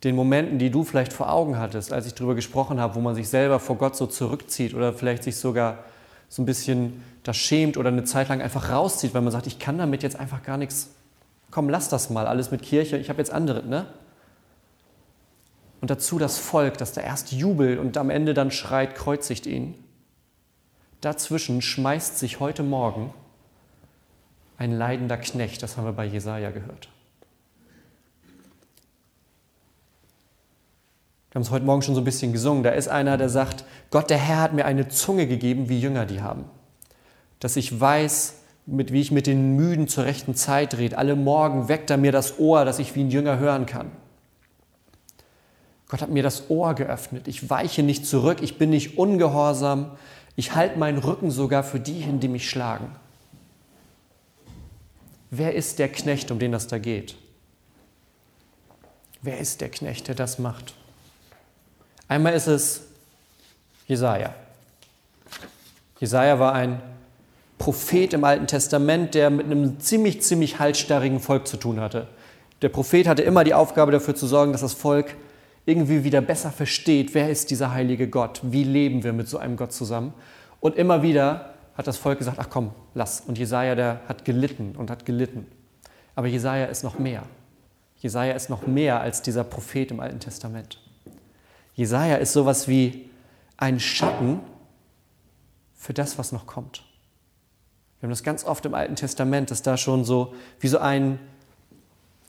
den 0.05 0.17
Momenten, 0.17 0.59
die 0.59 0.71
du 0.71 0.85
vielleicht 0.85 1.13
vor 1.13 1.31
Augen 1.31 1.59
hattest, 1.59 1.93
als 1.93 2.07
ich 2.07 2.15
darüber 2.15 2.35
gesprochen 2.35 2.81
habe, 2.81 2.95
wo 2.95 3.01
man 3.01 3.15
sich 3.15 3.29
selber 3.29 3.61
vor 3.61 3.77
Gott 3.77 3.97
so 3.97 4.07
zurückzieht 4.07 4.75
oder 4.75 4.93
vielleicht 4.93 5.25
sich 5.25 5.37
sogar 5.37 5.85
so 6.29 6.43
ein 6.43 6.47
bisschen 6.47 7.03
das 7.23 7.37
schämt 7.37 7.77
oder 7.77 7.89
eine 7.89 8.05
Zeit 8.05 8.29
lang 8.29 8.41
einfach 8.41 8.71
rauszieht, 8.71 9.13
weil 9.13 9.21
man 9.21 9.33
sagt, 9.33 9.47
ich 9.47 9.59
kann 9.59 9.77
damit 9.79 10.03
jetzt 10.03 10.19
einfach 10.19 10.43
gar 10.43 10.57
nichts. 10.57 10.91
Komm, 11.51 11.69
lass 11.69 11.89
das 11.89 12.09
mal, 12.09 12.27
alles 12.27 12.51
mit 12.51 12.63
Kirche, 12.63 12.97
ich 12.97 13.09
habe 13.11 13.19
jetzt 13.19 13.33
andere, 13.33 13.65
ne? 13.65 13.87
Und 15.81 15.91
dazu 15.91 16.19
das 16.19 16.39
Volk, 16.39 16.79
das 16.79 16.93
da 16.93 17.01
erst 17.01 17.33
jubelt 17.33 17.79
und 17.79 17.97
am 17.97 18.11
Ende 18.11 18.35
dann 18.35 18.51
schreit, 18.51 18.95
kreuzigt 18.95 19.47
ihn. 19.47 19.75
Dazwischen 21.01 21.63
schmeißt 21.63 22.19
sich 22.19 22.39
heute 22.39 22.63
Morgen 22.63 23.13
ein 24.59 24.73
leidender 24.73 25.17
Knecht, 25.17 25.63
das 25.63 25.77
haben 25.77 25.87
wir 25.87 25.93
bei 25.93 26.05
Jesaja 26.05 26.51
gehört. 26.51 26.89
Wir 31.31 31.37
haben 31.37 31.43
es 31.43 31.51
heute 31.51 31.65
Morgen 31.65 31.83
schon 31.83 31.95
so 31.95 32.01
ein 32.01 32.05
bisschen 32.05 32.33
gesungen. 32.33 32.65
Da 32.65 32.71
ist 32.71 32.89
einer, 32.89 33.17
der 33.17 33.29
sagt, 33.29 33.65
Gott, 33.91 34.11
der 34.11 34.19
Herr 34.19 34.41
hat 34.41 34.53
mir 34.53 34.65
eine 34.65 34.89
Zunge 34.89 35.29
gegeben, 35.29 35.69
wie 35.69 35.79
Jünger 35.79 36.05
die 36.05 36.23
haben. 36.23 36.45
Dass 37.39 37.55
ich 37.55 37.81
weiß, 37.81 38.35
mit, 38.67 38.93
wie 38.93 39.01
ich 39.01 39.13
mit 39.13 39.27
den 39.27 39.55
Müden 39.55 39.87
zur 39.87 40.05
rechten 40.05 40.35
Zeit 40.35 40.77
rede. 40.77 40.99
Alle 40.99 41.15
Morgen 41.15 41.69
weckt 41.69 41.91
er 41.91 41.99
mir 41.99 42.11
das 42.11 42.39
Ohr, 42.39 42.65
dass 42.65 42.81
ich 42.81 42.97
wie 42.97 43.05
ein 43.05 43.11
Jünger 43.11 43.39
hören 43.39 43.67
kann. 43.67 43.93
Gott 45.89 46.03
hat 46.03 46.11
mir 46.11 46.23
das 46.23 46.51
Ohr 46.51 46.75
geöffnet. 46.75 47.27
Ich 47.29 47.49
weiche 47.49 47.83
nicht 47.83 48.07
zurück. 48.07 48.39
Ich 48.43 48.59
bin 48.59 48.71
nicht 48.71 48.99
ungehorsam. 48.99 49.93
Ich 50.35 50.55
halte 50.55 50.79
meinen 50.79 50.99
Rücken 50.99 51.31
sogar 51.31 51.63
für 51.63 51.81
die 51.81 52.01
hin, 52.01 52.21
die 52.21 52.29
mich 52.29 52.49
schlagen. 52.49 52.91
Wer 55.31 55.55
ist 55.55 55.79
der 55.79 55.89
Knecht, 55.89 56.31
um 56.31 56.41
den 56.41 56.51
das 56.51 56.67
da 56.67 56.79
geht? 56.79 57.17
Wer 59.23 59.39
ist 59.39 59.61
der 59.61 59.69
Knecht, 59.69 60.09
der 60.09 60.15
das 60.17 60.39
macht? 60.39 60.75
Einmal 62.11 62.35
ist 62.35 62.49
es 62.49 62.89
Jesaja. 63.87 64.35
Jesaja 66.01 66.41
war 66.41 66.55
ein 66.55 66.83
Prophet 67.57 68.13
im 68.15 68.25
Alten 68.25 68.49
Testament, 68.49 69.15
der 69.15 69.31
mit 69.31 69.47
einem 69.47 69.79
ziemlich, 69.79 70.21
ziemlich 70.21 70.59
halsstarrigen 70.59 71.21
Volk 71.21 71.47
zu 71.47 71.57
tun 71.57 71.79
hatte. 71.79 72.09
Der 72.63 72.69
Prophet 72.69 73.07
hatte 73.07 73.23
immer 73.23 73.45
die 73.45 73.55
Aufgabe 73.55 73.93
dafür 73.93 74.17
zu 74.17 74.27
sorgen, 74.27 74.51
dass 74.51 74.63
das 74.63 74.73
Volk 74.73 75.15
irgendwie 75.67 76.03
wieder 76.03 76.21
besser 76.21 76.51
versteht, 76.51 77.15
wer 77.15 77.31
ist 77.31 77.49
dieser 77.53 77.73
heilige 77.73 78.09
Gott, 78.09 78.41
wie 78.43 78.65
leben 78.65 79.05
wir 79.05 79.13
mit 79.13 79.29
so 79.29 79.39
einem 79.39 79.55
Gott 79.55 79.73
zusammen. 79.73 80.13
Und 80.59 80.75
immer 80.75 81.05
wieder 81.05 81.55
hat 81.77 81.87
das 81.87 81.97
Volk 81.97 82.19
gesagt, 82.19 82.39
ach 82.41 82.51
komm, 82.51 82.73
lass. 82.95 83.21
Und 83.21 83.39
Jesaja, 83.39 83.77
der 83.77 84.01
hat 84.09 84.25
gelitten 84.25 84.75
und 84.77 84.91
hat 84.91 85.07
gelitten. 85.07 85.47
Aber 86.17 86.27
Jesaja 86.27 86.65
ist 86.65 86.83
noch 86.83 86.99
mehr. 86.99 87.23
Jesaja 88.01 88.33
ist 88.33 88.51
noch 88.51 88.67
mehr 88.67 89.01
als 89.01 89.23
dieser 89.23 89.45
Prophet 89.45 89.93
im 89.93 90.01
Alten 90.01 90.19
Testament. 90.19 90.81
Jesaja 91.81 92.17
ist 92.17 92.35
sowas 92.35 92.69
wie 92.69 93.09
ein 93.57 93.81
Schatten 93.81 94.41
für 95.75 95.95
das, 95.95 96.19
was 96.19 96.31
noch 96.31 96.47
kommt. 96.47 96.83
Wir 97.99 98.07
haben 98.07 98.11
das 98.11 98.23
ganz 98.23 98.45
oft 98.45 98.67
im 98.67 98.75
Alten 98.75 98.97
Testament, 98.97 99.51
dass 99.51 99.63
da 99.63 99.79
schon 99.79 100.05
so 100.05 100.35
wie 100.59 100.69
so 100.69 100.77
ein, 100.77 101.19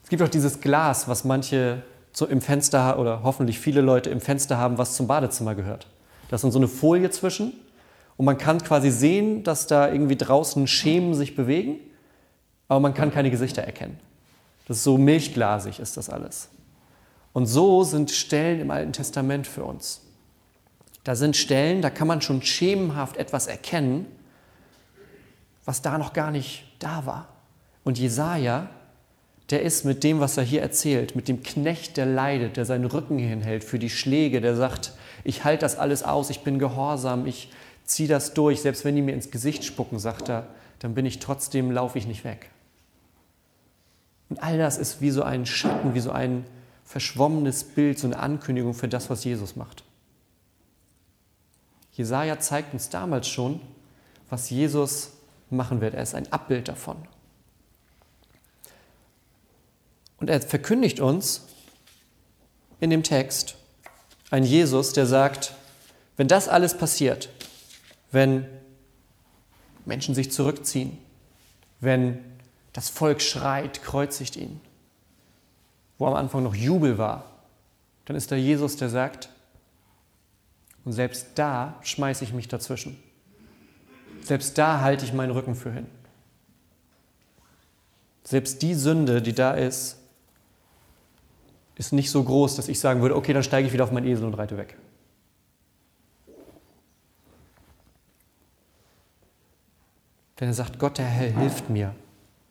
es 0.03 0.09
gibt 0.09 0.21
auch 0.21 0.29
dieses 0.29 0.61
Glas, 0.61 1.09
was 1.09 1.25
manche 1.25 1.83
so 2.13 2.27
im 2.27 2.39
Fenster 2.39 2.97
oder 2.97 3.23
hoffentlich 3.23 3.59
viele 3.59 3.81
Leute 3.81 4.09
im 4.09 4.21
Fenster 4.21 4.57
haben, 4.57 4.77
was 4.77 4.95
zum 4.95 5.07
Badezimmer 5.07 5.53
gehört. 5.53 5.85
Da 6.29 6.37
ist 6.37 6.45
dann 6.45 6.51
so 6.53 6.59
eine 6.59 6.69
Folie 6.69 7.09
zwischen 7.09 7.51
und 8.15 8.23
man 8.23 8.37
kann 8.37 8.63
quasi 8.63 8.89
sehen, 8.89 9.43
dass 9.43 9.67
da 9.67 9.91
irgendwie 9.91 10.15
draußen 10.15 10.65
Schemen 10.65 11.13
sich 11.13 11.35
bewegen, 11.35 11.75
aber 12.69 12.79
man 12.79 12.93
kann 12.93 13.11
keine 13.11 13.29
Gesichter 13.29 13.63
erkennen. 13.63 13.99
Das 14.69 14.77
ist 14.77 14.85
so 14.85 14.97
milchglasig 14.97 15.81
ist 15.81 15.97
das 15.97 16.09
alles. 16.09 16.47
Und 17.33 17.45
so 17.45 17.83
sind 17.83 18.11
Stellen 18.11 18.59
im 18.59 18.71
Alten 18.71 18.93
Testament 18.93 19.47
für 19.47 19.63
uns. 19.63 20.01
Da 21.03 21.15
sind 21.15 21.35
Stellen, 21.35 21.81
da 21.81 21.89
kann 21.89 22.07
man 22.07 22.21
schon 22.21 22.41
schemenhaft 22.41 23.17
etwas 23.17 23.47
erkennen, 23.47 24.05
was 25.65 25.81
da 25.81 25.97
noch 25.97 26.13
gar 26.13 26.31
nicht 26.31 26.65
da 26.79 27.05
war. 27.05 27.29
Und 27.83 27.97
Jesaja, 27.97 28.69
der 29.49 29.63
ist 29.63 29.85
mit 29.85 30.03
dem, 30.03 30.19
was 30.19 30.37
er 30.37 30.43
hier 30.43 30.61
erzählt, 30.61 31.15
mit 31.15 31.27
dem 31.27 31.43
Knecht, 31.43 31.97
der 31.97 32.05
leidet, 32.05 32.57
der 32.57 32.65
seinen 32.65 32.85
Rücken 32.85 33.17
hinhält 33.17 33.63
für 33.63 33.79
die 33.79 33.89
Schläge, 33.89 34.41
der 34.41 34.55
sagt, 34.55 34.93
ich 35.23 35.43
halte 35.43 35.61
das 35.61 35.77
alles 35.77 36.03
aus, 36.03 36.29
ich 36.29 36.41
bin 36.41 36.59
gehorsam, 36.59 37.25
ich 37.25 37.51
ziehe 37.83 38.09
das 38.09 38.33
durch, 38.33 38.61
selbst 38.61 38.85
wenn 38.85 38.95
die 38.95 39.01
mir 39.01 39.13
ins 39.13 39.31
Gesicht 39.31 39.63
spucken, 39.63 39.99
sagt 39.99 40.29
er, 40.29 40.47
dann 40.79 40.93
bin 40.93 41.05
ich 41.05 41.19
trotzdem, 41.19 41.71
laufe 41.71 41.97
ich 41.97 42.07
nicht 42.07 42.23
weg. 42.23 42.49
Und 44.29 44.41
all 44.41 44.57
das 44.57 44.77
ist 44.77 45.01
wie 45.01 45.11
so 45.11 45.23
ein 45.23 45.45
Schatten, 45.45 45.93
wie 45.93 45.99
so 45.99 46.11
ein 46.11 46.45
verschwommenes 46.91 47.63
Bild, 47.63 47.97
so 47.97 48.07
eine 48.07 48.19
Ankündigung 48.19 48.73
für 48.73 48.89
das, 48.89 49.09
was 49.09 49.23
Jesus 49.23 49.55
macht. 49.55 49.85
Jesaja 51.93 52.37
zeigt 52.39 52.73
uns 52.73 52.89
damals 52.89 53.29
schon, 53.29 53.61
was 54.29 54.49
Jesus 54.49 55.11
machen 55.49 55.79
wird. 55.79 55.93
Er 55.93 56.03
ist 56.03 56.15
ein 56.15 56.31
Abbild 56.33 56.67
davon. 56.67 56.97
Und 60.17 60.29
er 60.29 60.41
verkündigt 60.41 60.99
uns 60.99 61.47
in 62.81 62.89
dem 62.89 63.03
Text 63.03 63.55
einen 64.29 64.45
Jesus, 64.45 64.91
der 64.91 65.05
sagt, 65.05 65.53
wenn 66.17 66.27
das 66.27 66.49
alles 66.49 66.77
passiert, 66.77 67.29
wenn 68.11 68.45
Menschen 69.85 70.13
sich 70.13 70.29
zurückziehen, 70.29 70.97
wenn 71.79 72.19
das 72.73 72.89
Volk 72.89 73.21
schreit, 73.21 73.81
kreuzigt 73.81 74.35
ihn, 74.35 74.59
wo 76.01 76.07
am 76.07 76.15
Anfang 76.15 76.41
noch 76.41 76.55
Jubel 76.55 76.97
war, 76.97 77.25
dann 78.05 78.15
ist 78.15 78.31
da 78.31 78.35
Jesus, 78.35 78.75
der 78.75 78.89
sagt, 78.89 79.29
und 80.83 80.93
selbst 80.93 81.27
da 81.35 81.75
schmeiße 81.83 82.23
ich 82.23 82.33
mich 82.33 82.47
dazwischen. 82.47 82.97
Selbst 84.23 84.57
da 84.57 84.81
halte 84.81 85.05
ich 85.05 85.13
meinen 85.13 85.29
Rücken 85.29 85.53
für 85.53 85.71
hin. 85.71 85.85
Selbst 88.23 88.63
die 88.63 88.73
Sünde, 88.73 89.21
die 89.21 89.33
da 89.33 89.51
ist, 89.51 89.99
ist 91.75 91.93
nicht 91.93 92.09
so 92.09 92.23
groß, 92.23 92.55
dass 92.55 92.67
ich 92.67 92.79
sagen 92.79 93.03
würde, 93.03 93.15
okay, 93.15 93.33
dann 93.33 93.43
steige 93.43 93.67
ich 93.67 93.73
wieder 93.73 93.83
auf 93.83 93.91
meinen 93.91 94.07
Esel 94.07 94.25
und 94.25 94.33
reite 94.33 94.57
weg. 94.57 94.77
Denn 100.39 100.47
er 100.47 100.55
sagt, 100.55 100.79
Gott 100.79 100.97
der 100.97 101.05
Herr 101.05 101.29
hilft 101.29 101.69
mir. 101.69 101.93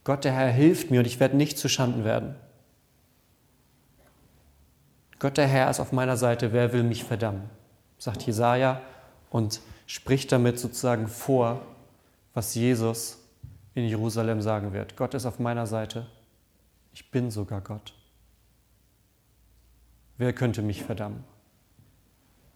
Gott 0.04 0.23
der 0.23 0.35
Herr 0.35 0.52
hilft 0.52 0.92
mir 0.92 1.00
und 1.00 1.07
ich 1.07 1.19
werde 1.19 1.37
nicht 1.37 1.59
zu 1.59 1.69
Schanden 1.69 2.04
werden. 2.04 2.37
Gott 5.20 5.36
der 5.36 5.46
Herr 5.46 5.70
ist 5.70 5.80
auf 5.80 5.92
meiner 5.92 6.16
Seite, 6.16 6.52
wer 6.52 6.72
will 6.72 6.82
mich 6.82 7.04
verdammen? 7.04 7.48
Sagt 7.98 8.22
Jesaja 8.22 8.80
und 9.28 9.60
spricht 9.86 10.32
damit 10.32 10.58
sozusagen 10.58 11.06
vor, 11.06 11.60
was 12.32 12.54
Jesus 12.54 13.18
in 13.74 13.84
Jerusalem 13.84 14.40
sagen 14.40 14.72
wird. 14.72 14.96
Gott 14.96 15.12
ist 15.14 15.26
auf 15.26 15.38
meiner 15.38 15.66
Seite, 15.66 16.06
ich 16.94 17.10
bin 17.10 17.30
sogar 17.30 17.60
Gott. 17.60 17.92
Wer 20.16 20.32
könnte 20.32 20.62
mich 20.62 20.82
verdammen? 20.82 21.22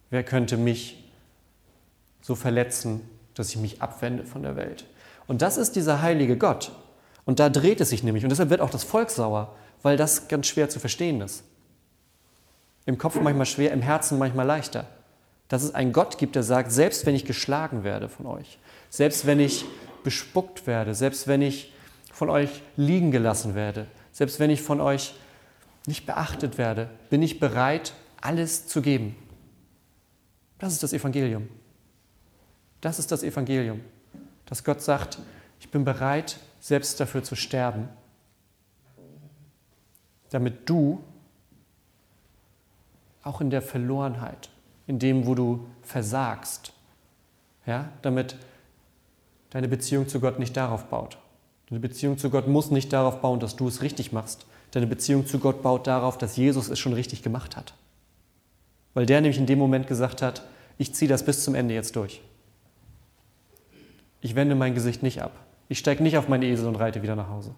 Wer 0.08 0.24
könnte 0.24 0.56
mich 0.56 1.04
so 2.22 2.34
verletzen, 2.34 3.02
dass 3.34 3.50
ich 3.50 3.56
mich 3.58 3.82
abwende 3.82 4.24
von 4.24 4.42
der 4.42 4.56
Welt? 4.56 4.86
Und 5.26 5.42
das 5.42 5.58
ist 5.58 5.76
dieser 5.76 6.00
heilige 6.00 6.38
Gott. 6.38 6.72
Und 7.26 7.40
da 7.40 7.50
dreht 7.50 7.80
es 7.82 7.90
sich 7.90 8.02
nämlich. 8.02 8.24
Und 8.24 8.30
deshalb 8.30 8.50
wird 8.50 8.60
auch 8.62 8.70
das 8.70 8.84
Volk 8.84 9.10
sauer, 9.10 9.54
weil 9.82 9.96
das 9.96 10.28
ganz 10.28 10.46
schwer 10.46 10.70
zu 10.70 10.80
verstehen 10.80 11.20
ist. 11.20 11.44
Im 12.86 12.98
Kopf 12.98 13.18
manchmal 13.20 13.46
schwer, 13.46 13.72
im 13.72 13.82
Herzen 13.82 14.18
manchmal 14.18 14.46
leichter. 14.46 14.86
Dass 15.48 15.62
es 15.62 15.74
einen 15.74 15.92
Gott 15.92 16.18
gibt, 16.18 16.36
der 16.36 16.42
sagt, 16.42 16.72
selbst 16.72 17.06
wenn 17.06 17.14
ich 17.14 17.24
geschlagen 17.24 17.84
werde 17.84 18.08
von 18.08 18.26
euch, 18.26 18.58
selbst 18.90 19.26
wenn 19.26 19.40
ich 19.40 19.64
bespuckt 20.02 20.66
werde, 20.66 20.94
selbst 20.94 21.26
wenn 21.26 21.42
ich 21.42 21.72
von 22.12 22.30
euch 22.30 22.62
liegen 22.76 23.10
gelassen 23.10 23.54
werde, 23.54 23.86
selbst 24.12 24.38
wenn 24.38 24.50
ich 24.50 24.62
von 24.62 24.80
euch 24.80 25.14
nicht 25.86 26.06
beachtet 26.06 26.58
werde, 26.58 26.88
bin 27.10 27.22
ich 27.22 27.40
bereit, 27.40 27.94
alles 28.20 28.66
zu 28.66 28.80
geben. 28.80 29.16
Das 30.58 30.72
ist 30.72 30.82
das 30.82 30.92
Evangelium. 30.92 31.48
Das 32.80 32.98
ist 32.98 33.10
das 33.10 33.22
Evangelium, 33.22 33.80
dass 34.46 34.62
Gott 34.62 34.82
sagt, 34.82 35.18
ich 35.58 35.70
bin 35.70 35.84
bereit, 35.84 36.38
selbst 36.60 37.00
dafür 37.00 37.22
zu 37.22 37.34
sterben, 37.34 37.88
damit 40.30 40.68
du 40.68 41.02
auch 43.24 43.40
in 43.40 43.50
der 43.50 43.62
Verlorenheit, 43.62 44.50
in 44.86 44.98
dem, 44.98 45.26
wo 45.26 45.34
du 45.34 45.66
versagst, 45.82 46.72
ja, 47.66 47.88
damit 48.02 48.36
deine 49.50 49.68
Beziehung 49.68 50.08
zu 50.08 50.20
Gott 50.20 50.38
nicht 50.38 50.56
darauf 50.56 50.84
baut. 50.84 51.18
Deine 51.70 51.80
Beziehung 51.80 52.18
zu 52.18 52.30
Gott 52.30 52.46
muss 52.46 52.70
nicht 52.70 52.92
darauf 52.92 53.20
bauen, 53.20 53.40
dass 53.40 53.56
du 53.56 53.66
es 53.66 53.82
richtig 53.82 54.12
machst, 54.12 54.46
Deine 54.74 54.88
Beziehung 54.88 55.24
zu 55.24 55.38
Gott 55.38 55.62
baut 55.62 55.86
darauf, 55.86 56.18
dass 56.18 56.36
Jesus 56.36 56.68
es 56.68 56.80
schon 56.80 56.94
richtig 56.94 57.22
gemacht 57.22 57.56
hat. 57.56 57.74
Weil 58.92 59.06
der 59.06 59.20
nämlich 59.20 59.38
in 59.38 59.46
dem 59.46 59.60
Moment 59.60 59.86
gesagt 59.86 60.20
hat, 60.20 60.42
ich 60.78 60.92
ziehe 60.92 61.08
das 61.08 61.24
bis 61.24 61.44
zum 61.44 61.54
Ende 61.54 61.74
jetzt 61.74 61.94
durch. 61.94 62.22
Ich 64.20 64.34
wende 64.34 64.56
mein 64.56 64.74
Gesicht 64.74 65.04
nicht 65.04 65.22
ab. 65.22 65.30
Ich 65.68 65.78
steige 65.78 66.02
nicht 66.02 66.18
auf 66.18 66.26
meinen 66.26 66.42
Esel 66.42 66.66
und 66.66 66.74
reite 66.74 67.04
wieder 67.04 67.14
nach 67.14 67.28
Hause. 67.28 67.54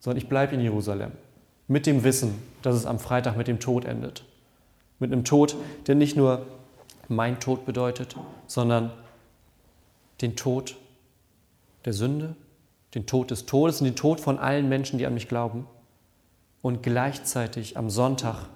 Sondern 0.00 0.18
ich 0.18 0.28
bleibe 0.28 0.56
in 0.56 0.60
Jerusalem. 0.60 1.12
Mit 1.68 1.86
dem 1.86 2.02
Wissen, 2.02 2.34
dass 2.62 2.74
es 2.74 2.84
am 2.84 2.98
Freitag 2.98 3.36
mit 3.36 3.46
dem 3.46 3.60
Tod 3.60 3.84
endet. 3.84 4.24
Mit 4.98 5.12
einem 5.12 5.24
Tod, 5.24 5.56
der 5.86 5.94
nicht 5.94 6.16
nur 6.16 6.46
mein 7.08 7.40
Tod 7.40 7.64
bedeutet, 7.64 8.16
sondern 8.46 8.92
den 10.20 10.36
Tod 10.36 10.76
der 11.84 11.92
Sünde, 11.92 12.34
den 12.94 13.06
Tod 13.06 13.30
des 13.30 13.46
Todes 13.46 13.80
und 13.80 13.86
den 13.86 13.96
Tod 13.96 14.20
von 14.20 14.38
allen 14.38 14.68
Menschen, 14.68 14.98
die 14.98 15.06
an 15.06 15.14
mich 15.14 15.28
glauben 15.28 15.66
und 16.62 16.82
gleichzeitig 16.82 17.76
am 17.76 17.90
Sonntag 17.90 18.46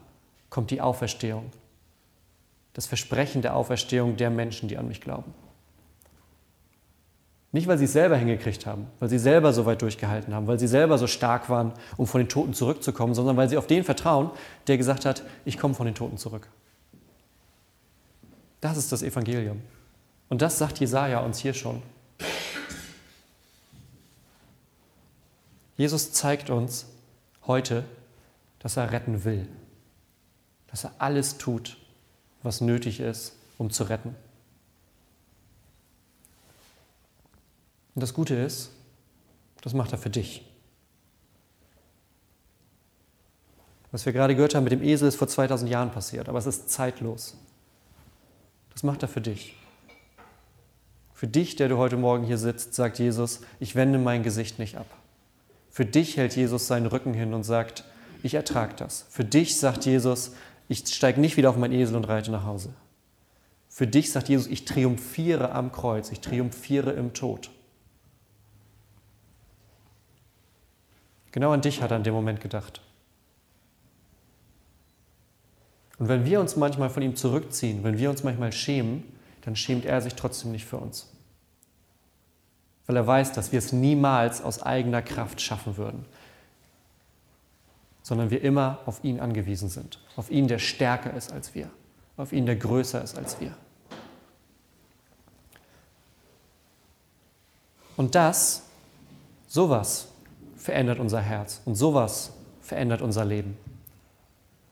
kommt 0.50 0.70
die 0.70 0.80
Auferstehung. 0.80 1.50
Das 2.74 2.86
Versprechen 2.86 3.42
der 3.42 3.56
Auferstehung 3.56 4.16
der 4.16 4.30
Menschen, 4.30 4.68
die 4.68 4.78
an 4.78 4.88
mich 4.88 5.00
glauben. 5.00 5.32
Nicht, 7.54 7.66
weil 7.66 7.76
sie 7.76 7.84
es 7.84 7.92
selber 7.92 8.16
hingekriegt 8.16 8.64
haben, 8.64 8.86
weil 8.98 9.10
sie 9.10 9.18
selber 9.18 9.52
so 9.52 9.66
weit 9.66 9.82
durchgehalten 9.82 10.34
haben, 10.34 10.46
weil 10.46 10.58
sie 10.58 10.66
selber 10.66 10.96
so 10.96 11.06
stark 11.06 11.50
waren, 11.50 11.74
um 11.98 12.06
von 12.06 12.20
den 12.22 12.28
Toten 12.28 12.54
zurückzukommen, 12.54 13.14
sondern 13.14 13.36
weil 13.36 13.50
sie 13.50 13.58
auf 13.58 13.66
den 13.66 13.84
vertrauen, 13.84 14.30
der 14.68 14.78
gesagt 14.78 15.04
hat, 15.04 15.22
ich 15.44 15.58
komme 15.58 15.74
von 15.74 15.84
den 15.84 15.94
Toten 15.94 16.16
zurück. 16.16 16.48
Das 18.62 18.78
ist 18.78 18.90
das 18.90 19.02
Evangelium. 19.02 19.60
Und 20.30 20.40
das 20.40 20.56
sagt 20.56 20.80
Jesaja 20.80 21.20
uns 21.20 21.40
hier 21.40 21.52
schon. 21.52 21.82
Jesus 25.76 26.12
zeigt 26.12 26.48
uns, 26.48 26.86
heute, 27.46 27.84
dass 28.60 28.76
er 28.76 28.92
retten 28.92 29.24
will, 29.24 29.46
dass 30.68 30.84
er 30.84 30.92
alles 30.98 31.36
tut, 31.36 31.76
was 32.42 32.60
nötig 32.60 33.00
ist, 33.00 33.36
um 33.58 33.70
zu 33.70 33.84
retten. 33.84 34.14
Und 37.94 38.02
das 38.02 38.14
Gute 38.14 38.34
ist, 38.34 38.70
das 39.62 39.74
macht 39.74 39.92
er 39.92 39.98
für 39.98 40.10
dich. 40.10 40.44
Was 43.90 44.06
wir 44.06 44.12
gerade 44.12 44.34
gehört 44.34 44.54
haben 44.54 44.64
mit 44.64 44.72
dem 44.72 44.82
Esel 44.82 45.08
ist 45.08 45.16
vor 45.16 45.28
2000 45.28 45.70
Jahren 45.70 45.90
passiert, 45.90 46.28
aber 46.28 46.38
es 46.38 46.46
ist 46.46 46.70
zeitlos. 46.70 47.36
Das 48.72 48.82
macht 48.82 49.02
er 49.02 49.08
für 49.08 49.20
dich. 49.20 49.54
Für 51.12 51.26
dich, 51.26 51.56
der 51.56 51.68
du 51.68 51.76
heute 51.76 51.98
Morgen 51.98 52.24
hier 52.24 52.38
sitzt, 52.38 52.74
sagt 52.74 52.98
Jesus, 52.98 53.42
ich 53.60 53.76
wende 53.76 53.98
mein 53.98 54.22
Gesicht 54.22 54.58
nicht 54.58 54.76
ab. 54.76 54.86
Für 55.70 55.84
dich 55.84 56.16
hält 56.16 56.34
Jesus 56.34 56.66
seinen 56.66 56.86
Rücken 56.86 57.14
hin 57.14 57.34
und 57.34 57.44
sagt, 57.44 57.84
ich 58.22 58.34
ertrage 58.34 58.74
das. 58.76 59.06
Für 59.10 59.24
dich 59.24 59.58
sagt 59.58 59.84
Jesus, 59.84 60.32
ich 60.68 60.86
steige 60.88 61.20
nicht 61.20 61.36
wieder 61.36 61.50
auf 61.50 61.56
meinen 61.56 61.74
Esel 61.74 61.96
und 61.96 62.08
reite 62.08 62.30
nach 62.30 62.44
Hause. 62.44 62.70
Für 63.68 63.86
dich 63.86 64.10
sagt 64.10 64.28
Jesus, 64.28 64.46
ich 64.46 64.64
triumphiere 64.64 65.52
am 65.52 65.70
Kreuz, 65.70 66.10
ich 66.10 66.20
triumphiere 66.20 66.92
im 66.92 67.12
Tod. 67.12 67.50
Genau 71.32 71.52
an 71.52 71.60
dich 71.60 71.82
hat 71.82 71.90
er 71.90 71.96
in 71.96 72.04
dem 72.04 72.14
Moment 72.14 72.40
gedacht. 72.40 72.80
Und 75.98 76.08
wenn 76.08 76.24
wir 76.24 76.40
uns 76.40 76.56
manchmal 76.56 76.90
von 76.90 77.02
ihm 77.02 77.16
zurückziehen, 77.16 77.84
wenn 77.84 77.98
wir 77.98 78.10
uns 78.10 78.22
manchmal 78.22 78.52
schämen, 78.52 79.04
dann 79.42 79.56
schämt 79.56 79.84
er 79.84 80.00
sich 80.00 80.14
trotzdem 80.14 80.52
nicht 80.52 80.64
für 80.64 80.76
uns 80.76 81.12
weil 82.86 82.96
er 82.96 83.06
weiß, 83.06 83.32
dass 83.32 83.52
wir 83.52 83.58
es 83.58 83.72
niemals 83.72 84.42
aus 84.42 84.62
eigener 84.62 85.02
Kraft 85.02 85.40
schaffen 85.40 85.76
würden, 85.76 86.04
sondern 88.02 88.30
wir 88.30 88.42
immer 88.42 88.80
auf 88.86 89.02
ihn 89.04 89.20
angewiesen 89.20 89.68
sind, 89.68 89.98
auf 90.16 90.30
ihn, 90.30 90.48
der 90.48 90.58
stärker 90.58 91.14
ist 91.14 91.32
als 91.32 91.54
wir, 91.54 91.70
auf 92.16 92.32
ihn, 92.32 92.46
der 92.46 92.56
größer 92.56 93.02
ist 93.02 93.16
als 93.16 93.40
wir. 93.40 93.54
Und 97.96 98.14
das, 98.14 98.64
sowas 99.46 100.08
verändert 100.62 101.00
unser 101.00 101.20
Herz 101.20 101.60
und 101.64 101.74
sowas 101.74 102.30
verändert 102.60 103.02
unser 103.02 103.24
Leben. 103.24 103.58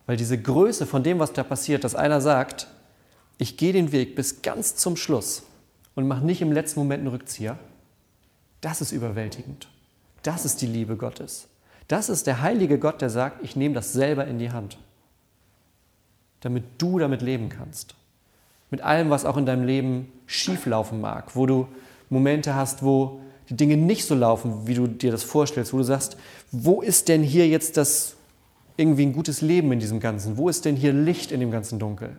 Weil 0.06 0.16
diese 0.16 0.40
Größe 0.40 0.86
von 0.86 1.02
dem, 1.02 1.18
was 1.18 1.32
da 1.32 1.42
passiert, 1.42 1.82
dass 1.82 1.96
einer 1.96 2.20
sagt, 2.20 2.68
ich 3.38 3.56
gehe 3.56 3.72
den 3.72 3.90
Weg 3.90 4.14
bis 4.14 4.42
ganz 4.42 4.76
zum 4.76 4.96
Schluss 4.96 5.42
und 5.94 6.06
mache 6.06 6.24
nicht 6.24 6.42
im 6.42 6.52
letzten 6.52 6.80
Moment 6.80 7.00
einen 7.00 7.08
Rückzieher, 7.14 7.58
das 8.60 8.80
ist 8.80 8.92
überwältigend. 8.92 9.68
Das 10.22 10.44
ist 10.44 10.62
die 10.62 10.66
Liebe 10.66 10.96
Gottes. 10.96 11.48
Das 11.88 12.08
ist 12.08 12.26
der 12.26 12.40
heilige 12.40 12.78
Gott, 12.78 13.00
der 13.00 13.10
sagt, 13.10 13.42
ich 13.42 13.56
nehme 13.56 13.74
das 13.74 13.92
selber 13.92 14.26
in 14.26 14.38
die 14.38 14.52
Hand, 14.52 14.78
damit 16.40 16.64
du 16.78 17.00
damit 17.00 17.22
leben 17.22 17.48
kannst. 17.48 17.96
Mit 18.70 18.82
allem, 18.82 19.10
was 19.10 19.24
auch 19.24 19.36
in 19.36 19.46
deinem 19.46 19.64
Leben 19.64 20.12
schieflaufen 20.26 21.00
mag, 21.00 21.34
wo 21.34 21.46
du 21.46 21.66
Momente 22.08 22.54
hast, 22.54 22.84
wo 22.84 23.20
die 23.50 23.56
Dinge 23.56 23.76
nicht 23.76 24.06
so 24.06 24.14
laufen, 24.14 24.66
wie 24.66 24.74
du 24.74 24.86
dir 24.86 25.10
das 25.10 25.24
vorstellst, 25.24 25.72
wo 25.72 25.78
du 25.78 25.82
sagst, 25.82 26.16
wo 26.52 26.80
ist 26.80 27.08
denn 27.08 27.22
hier 27.22 27.48
jetzt 27.48 27.76
das 27.76 28.14
irgendwie 28.76 29.04
ein 29.04 29.12
gutes 29.12 29.42
Leben 29.42 29.72
in 29.72 29.80
diesem 29.80 30.00
Ganzen? 30.00 30.36
Wo 30.36 30.48
ist 30.48 30.64
denn 30.64 30.76
hier 30.76 30.92
Licht 30.92 31.32
in 31.32 31.40
dem 31.40 31.50
ganzen 31.50 31.78
Dunkel? 31.78 32.16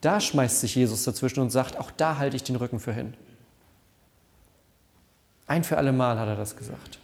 Da 0.00 0.20
schmeißt 0.20 0.60
sich 0.60 0.76
Jesus 0.76 1.02
dazwischen 1.02 1.40
und 1.40 1.50
sagt, 1.50 1.76
auch 1.76 1.90
da 1.90 2.18
halte 2.18 2.36
ich 2.36 2.44
den 2.44 2.56
Rücken 2.56 2.78
für 2.78 2.92
hin. 2.92 3.14
Ein 5.48 5.64
für 5.64 5.76
alle 5.76 5.92
Mal 5.92 6.18
hat 6.18 6.28
er 6.28 6.36
das 6.36 6.56
gesagt. 6.56 7.00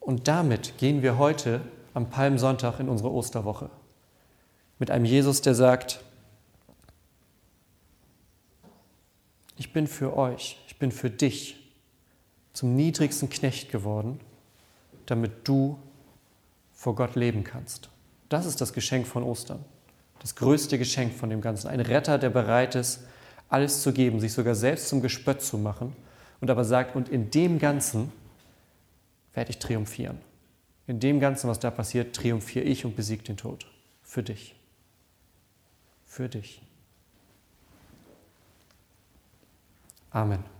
Und 0.00 0.26
damit 0.26 0.76
gehen 0.78 1.02
wir 1.02 1.18
heute 1.18 1.60
am 1.94 2.10
Palmsonntag 2.10 2.80
in 2.80 2.88
unsere 2.88 3.12
Osterwoche. 3.12 3.70
Mit 4.80 4.90
einem 4.90 5.04
Jesus, 5.04 5.40
der 5.40 5.54
sagt, 5.54 6.00
ich 9.58 9.72
bin 9.72 9.86
für 9.86 10.16
euch, 10.16 10.58
ich 10.68 10.78
bin 10.78 10.92
für 10.92 11.10
dich 11.10 11.56
zum 12.52 12.74
niedrigsten 12.76 13.28
Knecht 13.28 13.70
geworden, 13.70 14.20
damit 15.06 15.46
du 15.46 15.78
vor 16.72 16.94
Gott 16.94 17.16
leben 17.16 17.44
kannst. 17.44 17.90
Das 18.28 18.46
ist 18.46 18.60
das 18.60 18.72
Geschenk 18.72 19.06
von 19.06 19.22
Ostern. 19.22 19.64
Das 20.20 20.36
größte 20.36 20.78
Geschenk 20.78 21.12
von 21.12 21.30
dem 21.30 21.40
Ganzen. 21.40 21.68
Ein 21.68 21.80
Retter, 21.80 22.18
der 22.18 22.30
bereit 22.30 22.74
ist, 22.74 23.00
alles 23.48 23.82
zu 23.82 23.92
geben, 23.92 24.20
sich 24.20 24.32
sogar 24.32 24.54
selbst 24.54 24.88
zum 24.88 25.02
Gespött 25.02 25.42
zu 25.42 25.58
machen 25.58 25.94
und 26.40 26.50
aber 26.50 26.64
sagt, 26.64 26.94
und 26.94 27.08
in 27.08 27.30
dem 27.30 27.58
Ganzen 27.58 28.12
werde 29.34 29.50
ich 29.50 29.58
triumphieren. 29.58 30.18
In 30.86 31.00
dem 31.00 31.20
Ganzen, 31.20 31.48
was 31.48 31.58
da 31.58 31.70
passiert, 31.70 32.14
triumphiere 32.14 32.64
ich 32.64 32.84
und 32.84 32.96
besiege 32.96 33.22
den 33.22 33.36
Tod. 33.36 33.66
Für 34.02 34.22
dich. 34.22 34.54
Für 36.06 36.28
dich. 36.28 36.62
Amen. 40.14 40.57